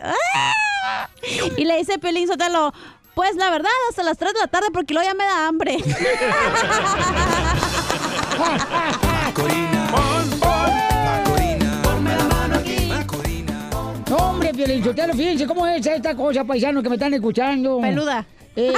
[0.00, 1.08] ¡Ah!
[1.56, 2.74] Y le dice Pelín Sotelo,
[3.14, 5.78] pues la verdad, hasta las 3 de la tarde porque luego ya me da hambre.
[8.38, 9.86] Macorina.
[9.90, 10.70] Pon, pon.
[11.04, 11.82] Macorina.
[11.82, 12.86] Ponme la mano aquí.
[12.86, 13.70] Macorina.
[14.10, 17.80] No, hombre, Piolinsotelo, fíjense cómo es esta cosa, paisanos que me están escuchando.
[17.80, 18.24] Peluda.
[18.58, 18.72] Eh,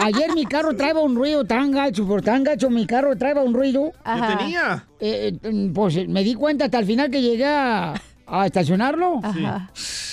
[0.00, 3.54] ayer mi carro traeba un ruido tan gacho, por tan gacho mi carro traeba un
[3.54, 3.92] ruido.
[4.04, 4.84] ¿Qué tenía?
[4.98, 7.94] Eh, eh, pues eh, me di cuenta hasta el final que llegué a,
[8.26, 9.20] a estacionarlo.
[9.22, 9.70] Ajá.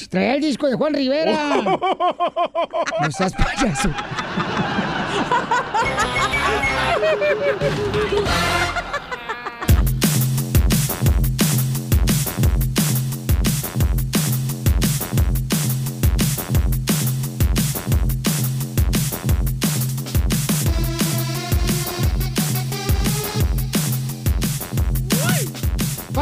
[0.10, 1.64] Traía el disco de Juan Rivera.
[3.02, 3.90] No seas payaso.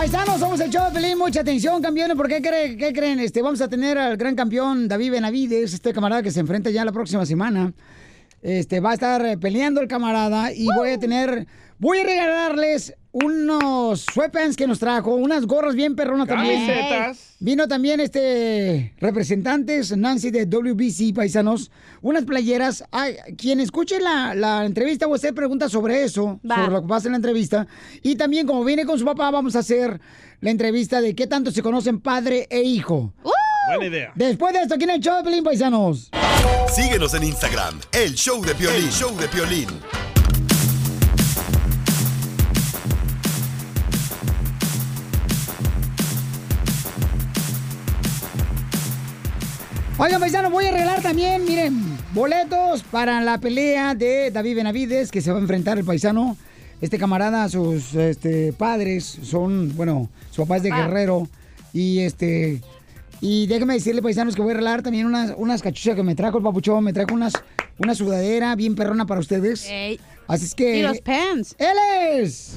[0.01, 1.15] Paisanos, somos el show Pelín.
[1.17, 2.17] Mucha atención, campeones.
[2.17, 2.75] ¿Por qué, creen?
[2.75, 3.19] qué creen?
[3.19, 6.83] Este, vamos a tener al gran campeón David Benavides, este camarada que se enfrenta ya
[6.83, 7.71] la próxima semana.
[8.41, 11.45] Este, va a estar eh, peleando el camarada y voy a tener,
[11.77, 16.65] voy a regalarles unos sweatpants que nos trajo, unas gorras bien perronas también.
[16.65, 17.35] Camisetas.
[17.39, 21.71] Vino también este representantes, Nancy de WBC Paisanos,
[22.01, 22.83] unas playeras.
[22.91, 26.55] Ay, quien escuche la, la entrevista, usted pregunta sobre eso, Va.
[26.55, 27.67] sobre lo que pasa en la entrevista.
[28.01, 29.99] Y también, como viene con su papá, vamos a hacer
[30.39, 33.13] la entrevista de qué tanto se conocen padre e hijo.
[33.68, 34.12] Buena idea.
[34.16, 36.09] Después de esto, aquí en el show de Pelín Paisanos.
[36.74, 38.86] Síguenos en Instagram, el show de Piolín.
[38.86, 39.68] El show de Piolín.
[49.97, 55.22] Oigan, paisanos, voy a regalar también, miren, boletos para la pelea de David Benavides, que
[55.22, 56.36] se va a enfrentar el paisano.
[56.82, 60.72] Este camarada, sus este, padres son, bueno, su papá es de.
[60.72, 61.28] Guerrero.
[61.74, 62.62] Y este.
[63.22, 66.39] Y déjame decirle, paisanos, que voy a regalar también unas, unas cachuchas que me trajo
[66.39, 66.84] el papuchón.
[66.84, 67.34] Me trajo unas,
[67.78, 69.67] una sudadera bien perrona para ustedes.
[69.69, 69.99] Ey.
[70.28, 70.78] Así es que.
[70.78, 71.55] Y los pants.
[71.59, 71.78] ¡Él
[72.13, 72.55] es!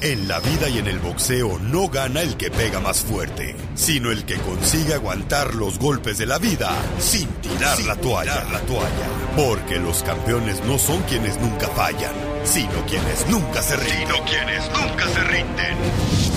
[0.00, 4.12] En la vida y en el boxeo no gana el que pega más fuerte, sino
[4.12, 8.44] el que consigue aguantar los golpes de la vida sin tirar la toalla.
[8.52, 9.08] la toalla.
[9.36, 12.14] Porque los campeones no son quienes nunca fallan,
[12.44, 14.06] sino quienes nunca se rinden.
[14.06, 15.74] Sino quienes nunca se rinden.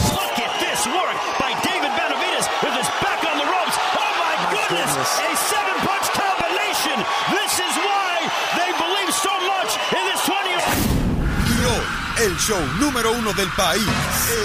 [0.10, 3.78] Look at this work by David Benavides with his back on the ropes.
[3.94, 5.06] Oh my, goodness.
[5.22, 6.98] A seven punch combination.
[7.30, 8.26] This is why
[8.58, 10.50] they believe so much in this 20
[11.46, 13.86] Y hoy, el show número uno del país,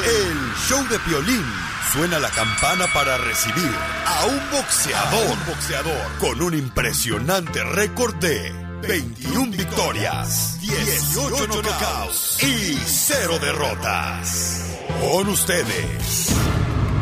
[0.04, 1.44] el show de Piolín.
[1.92, 3.72] Suena la campana para recibir
[4.04, 8.52] a un boxeador, boxeador con un impresionante récord de
[8.86, 14.66] 21 victorias, 18 knockouts y 0 derrotas.
[15.00, 16.28] Con ustedes,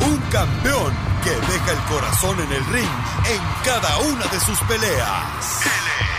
[0.07, 2.91] un campeón que deja el corazón en el ring
[3.27, 5.61] en cada una de sus peleas.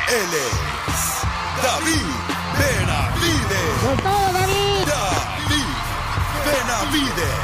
[0.09, 4.34] Él es David Benavides.
[6.45, 7.35] Benavides.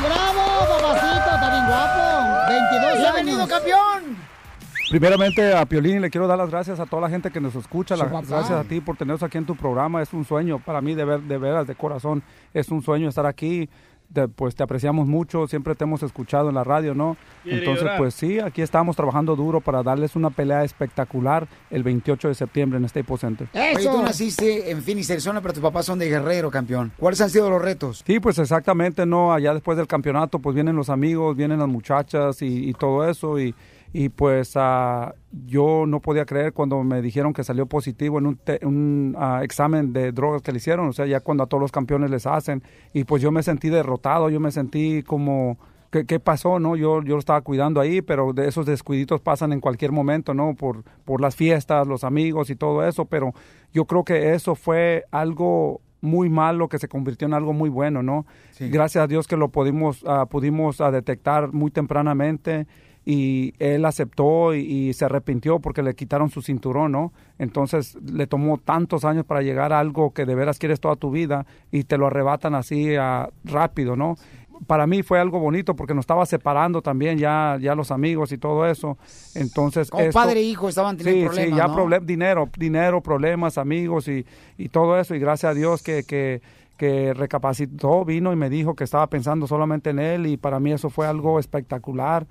[0.00, 1.30] ¡Bravo, papacito!
[1.34, 2.48] Está bien guapo.
[2.48, 3.14] 22 años.
[3.14, 4.16] ¡Bienvenido, campeón!
[4.88, 7.96] Primeramente a Piolín le quiero dar las gracias a toda la gente que nos escucha,
[7.96, 10.94] las gracias a ti por tenernos aquí en tu programa, es un sueño para mí
[10.94, 12.22] de, ver, de veras, de corazón,
[12.54, 13.68] es un sueño estar aquí,
[14.12, 17.16] Te- pues te apreciamos mucho, siempre te hemos escuchado en la radio, ¿no?
[17.44, 22.34] Entonces pues sí, aquí estamos trabajando duro para darles una pelea espectacular el 28 de
[22.34, 23.48] septiembre en Staples Center.
[23.52, 26.92] Oye, tú naciste en Phoenix, Arizona, pero tus papás son de Guerrero, campeón.
[26.96, 28.02] ¿Cuáles han sido los retos?
[28.06, 29.32] Sí, pues exactamente, ¿no?
[29.32, 33.38] Allá después del campeonato, pues vienen los amigos, vienen las muchachas y, y todo eso.
[33.40, 33.54] Y,
[33.98, 35.14] y pues ah,
[35.46, 39.40] yo no podía creer cuando me dijeron que salió positivo en un, te- un ah,
[39.42, 42.26] examen de drogas que le hicieron, o sea, ya cuando a todos los campeones les
[42.26, 42.62] hacen.
[42.92, 45.56] Y pues yo me sentí derrotado, yo me sentí como...
[45.90, 46.74] ¿Qué, qué pasó, no?
[46.76, 50.54] Yo, yo lo estaba cuidando ahí, pero de esos descuiditos pasan en cualquier momento, ¿no?
[50.54, 53.32] Por, por las fiestas, los amigos y todo eso, pero
[53.72, 58.02] yo creo que eso fue algo muy malo que se convirtió en algo muy bueno,
[58.02, 58.26] ¿no?
[58.68, 62.66] Gracias a Dios que lo pudimos, ah, pudimos detectar muy tempranamente
[63.08, 67.12] y él aceptó y, y se arrepintió porque le quitaron su cinturón, ¿no?
[67.38, 71.10] Entonces le tomó tantos años para llegar a algo que de veras quieres toda tu
[71.12, 74.16] vida y te lo arrebatan así ah, rápido, ¿no?
[74.66, 78.38] Para mí fue algo bonito porque nos estaba separando también ya, ya los amigos y
[78.38, 78.96] todo eso.
[79.34, 81.74] Entonces, Como esto- padre e hijo estaban teniendo sí, problemas, Sí, ya ¿no?
[81.76, 84.24] problem- dinero, dinero, problemas, amigos y,
[84.58, 85.14] y todo eso.
[85.14, 86.40] Y gracias a Dios que, que,
[86.78, 90.72] que recapacitó, vino y me dijo que estaba pensando solamente en él y para mí
[90.72, 92.26] eso fue algo espectacular.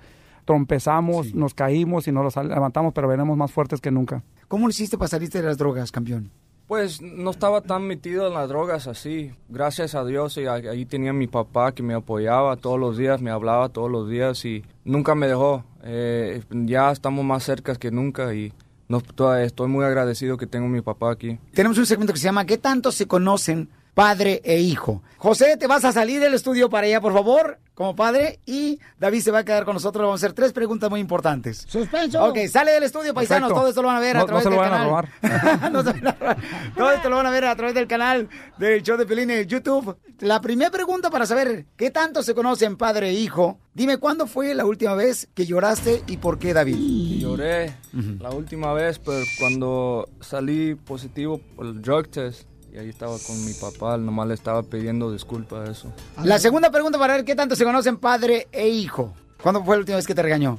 [0.46, 4.22] Trompezamos, nos caímos y nos los levantamos, pero venimos más fuertes que nunca.
[4.48, 6.30] ¿Cómo lo hiciste para salirte de las drogas, campeón?
[6.68, 9.32] Pues no estaba tan metido en las drogas así.
[9.48, 13.20] Gracias a Dios, y a- ahí tenía mi papá que me apoyaba todos los días,
[13.20, 15.64] me hablaba todos los días y nunca me dejó.
[15.82, 18.52] Eh, ya estamos más cerca que nunca y
[18.88, 19.02] no,
[19.38, 21.38] estoy muy agradecido que tengo a mi papá aquí.
[21.54, 25.02] Tenemos un segmento que se llama ¿Qué tanto se conocen padre e hijo.
[25.16, 29.22] José, te vas a salir del estudio para allá, por favor, como padre, y David
[29.22, 30.02] se va a quedar con nosotros.
[30.04, 31.64] Vamos a hacer tres preguntas muy importantes.
[31.66, 32.22] Suspenso.
[32.22, 33.48] Ok, sale del estudio, paisanos.
[33.48, 33.60] Perfecto.
[33.60, 34.76] Todo esto lo van a ver No- a no través se lo del van a
[34.76, 34.88] canal.
[34.88, 35.72] robar.
[35.72, 36.36] No se van a robar.
[36.76, 38.28] Todo esto lo van a ver a través del canal
[38.58, 39.96] del show de Pelín en YouTube.
[40.20, 43.58] La primera pregunta para saber qué tanto se conocen padre e hijo.
[43.72, 46.76] Dime, ¿cuándo fue la última vez que lloraste y por qué, David?
[46.78, 47.74] Y lloré
[48.20, 53.42] la última vez, pero cuando salí positivo por el drug test, y ahí estaba con
[53.46, 55.90] mi papá, nomás le estaba pidiendo disculpas a eso.
[56.22, 59.14] La segunda pregunta para ver qué tanto se conocen padre e hijo.
[59.42, 60.58] ¿Cuándo fue la última vez que te regañó?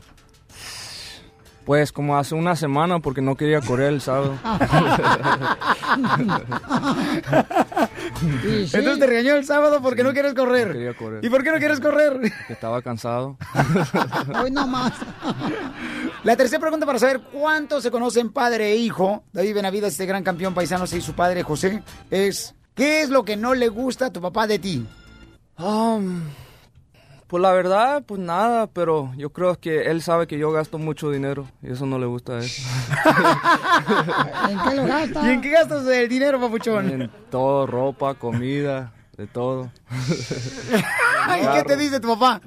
[1.63, 4.35] Pues como hace una semana porque no quería correr el sábado.
[8.21, 10.67] Entonces te regañó el sábado porque no quieres correr.
[10.67, 11.23] No quería correr.
[11.23, 12.19] ¿Y por qué no quieres correr?
[12.49, 13.37] Estaba cansado.
[14.41, 14.93] Hoy no más.
[16.27, 20.25] La tercera pregunta para saber cuánto se conocen padre e hijo, David Benavides, este gran
[20.25, 24.09] campeón paisano, y su padre José, es ¿qué es lo que no le gusta a
[24.11, 24.85] tu papá de ti?
[25.57, 26.23] Um,
[27.27, 31.09] pues la verdad, pues nada, pero yo creo que él sabe que yo gasto mucho
[31.11, 32.51] dinero y eso no le gusta a él.
[34.49, 35.23] ¿En qué lo gastas?
[35.23, 36.89] ¿Y en qué gastas el dinero, papuchón?
[36.89, 39.71] En todo, ropa, comida, de todo.
[41.41, 42.41] ¿Y qué te dice tu papá?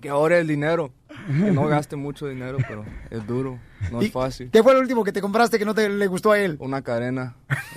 [0.00, 0.94] Que ahora el dinero,
[1.28, 3.58] que no gaste mucho dinero, pero es duro,
[3.92, 4.50] no ¿Y es fácil.
[4.50, 6.56] ¿Qué fue lo último que te compraste que no te le gustó a él?
[6.60, 7.34] Una cadena,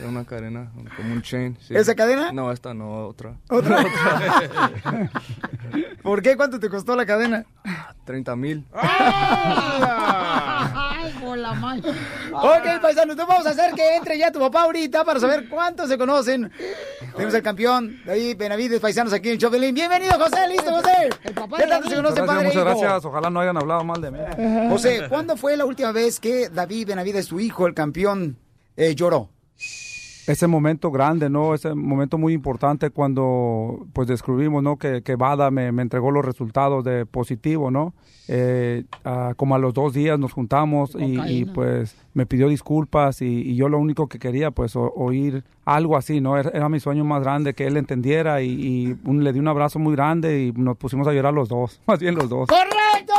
[0.08, 1.58] una cadena, como un chain.
[1.62, 1.76] sí.
[1.76, 2.32] ¿Esa cadena?
[2.32, 3.36] No, esta no, otra.
[3.49, 3.86] ¿Otra?
[6.02, 6.36] ¿Por qué?
[6.36, 7.45] ¿Cuánto te costó la cadena?
[8.06, 8.66] 30 mil.
[8.74, 9.90] Ay, bola mal.
[12.43, 15.87] Ok, paisanos, entonces vamos a hacer que entre ya tu papá ahorita para saber cuántos
[15.87, 16.51] se conocen.
[17.13, 19.75] Tenemos al campeón David Benavides, paisanos aquí en Chovelín.
[19.75, 21.09] Bienvenido, José, listo, José.
[21.23, 23.05] ¿Qué tanto se gracias, padre muchas gracias.
[23.05, 24.19] Ojalá no hayan hablado mal de mí.
[24.69, 28.39] José, ¿cuándo fue la última vez que David Benavides, tu hijo, el campeón,
[28.75, 29.29] eh, lloró?
[30.32, 31.53] Ese momento grande, ¿no?
[31.53, 34.77] Ese momento muy importante cuando pues descubrimos, ¿no?
[34.77, 37.93] Que, que Bada me, me entregó los resultados de positivo, ¿no?
[38.27, 43.25] Eh, ah, como a los dos días nos juntamos y, pues me pidió disculpas y,
[43.41, 46.38] y yo lo único que quería pues o- oír algo así, ¿no?
[46.38, 49.47] Era, era mi sueño más grande, que él entendiera y, y un- le di un
[49.47, 52.47] abrazo muy grande y nos pusimos a llorar los dos, más bien los dos.
[52.47, 53.13] ¡Correcto!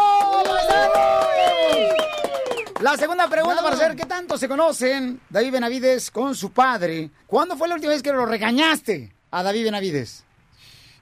[2.82, 7.10] La segunda pregunta para saber qué tanto se conocen David Benavides con su padre.
[7.26, 10.24] ¿Cuándo fue la última vez que lo regañaste a David Benavides?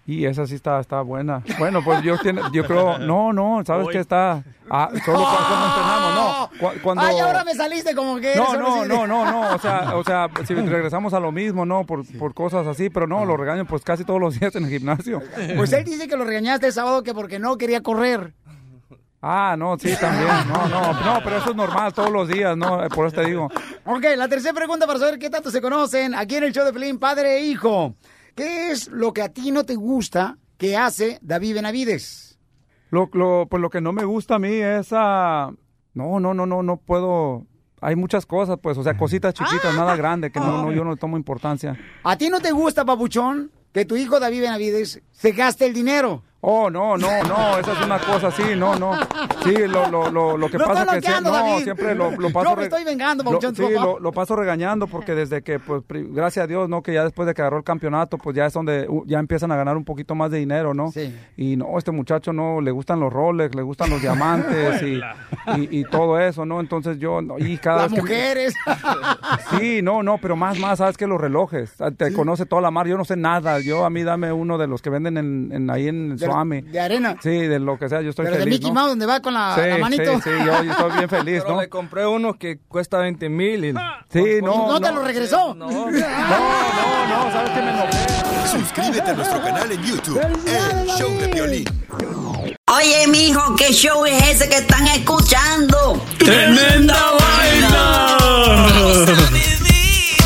[0.07, 1.43] Y esa sí está, está buena.
[1.59, 4.43] Bueno, pues yo, tiene- yo creo, no, no, ¿sabes qué está?
[4.69, 6.51] Ah, solo cu- cuando entrenamos, no.
[6.59, 8.89] Cu- Cuando, Ay, ahora me saliste como que No, no, sí.
[8.89, 11.85] no, no, no, o sea, o sea, si regresamos a lo mismo, ¿no?
[11.87, 14.71] Por, por cosas así, pero no, lo regaño pues casi todos los días en el
[14.71, 15.23] gimnasio.
[15.57, 18.35] Pues él dice que lo regañaste el sábado que porque no quería correr.
[19.23, 22.83] Ah, no, sí, también, no, no, no, pero eso es normal todos los días, ¿no?
[22.83, 23.49] Eh, Por eso te digo.
[23.85, 26.73] Ok, la tercera pregunta para saber qué tanto se conocen aquí en el show de
[26.73, 27.95] Pelín, padre e hijo.
[28.35, 32.39] ¿Qué es lo que a ti no te gusta que hace David Benavides?
[32.91, 35.53] Lo, lo, pues lo que no me gusta a mí es, ah,
[35.93, 37.47] no, no, no, no, no puedo,
[37.83, 40.97] hay muchas cosas, pues, o sea, cositas chiquitas, nada grande, que no, no, yo no
[40.97, 41.79] tomo importancia.
[42.03, 46.23] ¿A ti no te gusta, papuchón, que tu hijo David Benavides se gaste el dinero?
[46.43, 48.93] Oh, no, no, no, esa es una cosa así, no, no.
[49.45, 51.65] Sí, lo, lo, lo, lo que Lo pasa que bloqueando, no, David.
[51.65, 52.51] siempre lo, lo paso...
[52.51, 56.45] Yo me estoy vengando, lo- Sí, lo, lo paso regañando porque desde que, pues, gracias
[56.45, 56.83] a Dios, ¿no?
[56.83, 59.57] Que ya después de que agarró el campeonato, pues ya es donde ya empiezan a
[59.57, 60.91] ganar un poquito más de dinero, ¿no?
[60.93, 61.15] Sí.
[61.37, 64.95] Y no, este muchacho no, le gustan los Rolex, le gustan los diamantes y,
[65.59, 66.61] y, y todo eso, ¿no?
[66.61, 68.01] Entonces yo, no, y cada Las vez que...
[68.03, 68.55] mujeres.
[69.59, 72.71] Sí, no, no, pero más, más, sabes que los relojes, Ah, te conoce toda la
[72.71, 75.51] mar, yo no sé nada, yo a mí dame uno de los que venden en,
[75.53, 77.17] en- ahí en De- de arena.
[77.23, 78.75] Sí, de lo que sea, yo estoy Pero de feliz, Mickey ¿no?
[78.75, 80.15] Mouse, donde va con la, Sí, la manito.
[80.17, 81.61] sí, sí, yo, yo estoy bien feliz, Pero ¿no?
[81.61, 83.75] le compré uno que cuesta 20 mil y...
[84.11, 85.55] Sí, no, ¿No te lo regresó?
[85.55, 88.49] No, no, no, sabes que me enojé.
[88.51, 91.65] Suscríbete a nuestro canal en YouTube, El Show de Violín.
[92.67, 96.01] Oye, mijo, ¿qué show es ese que están escuchando?
[96.19, 98.17] ¡Tremenda vaina!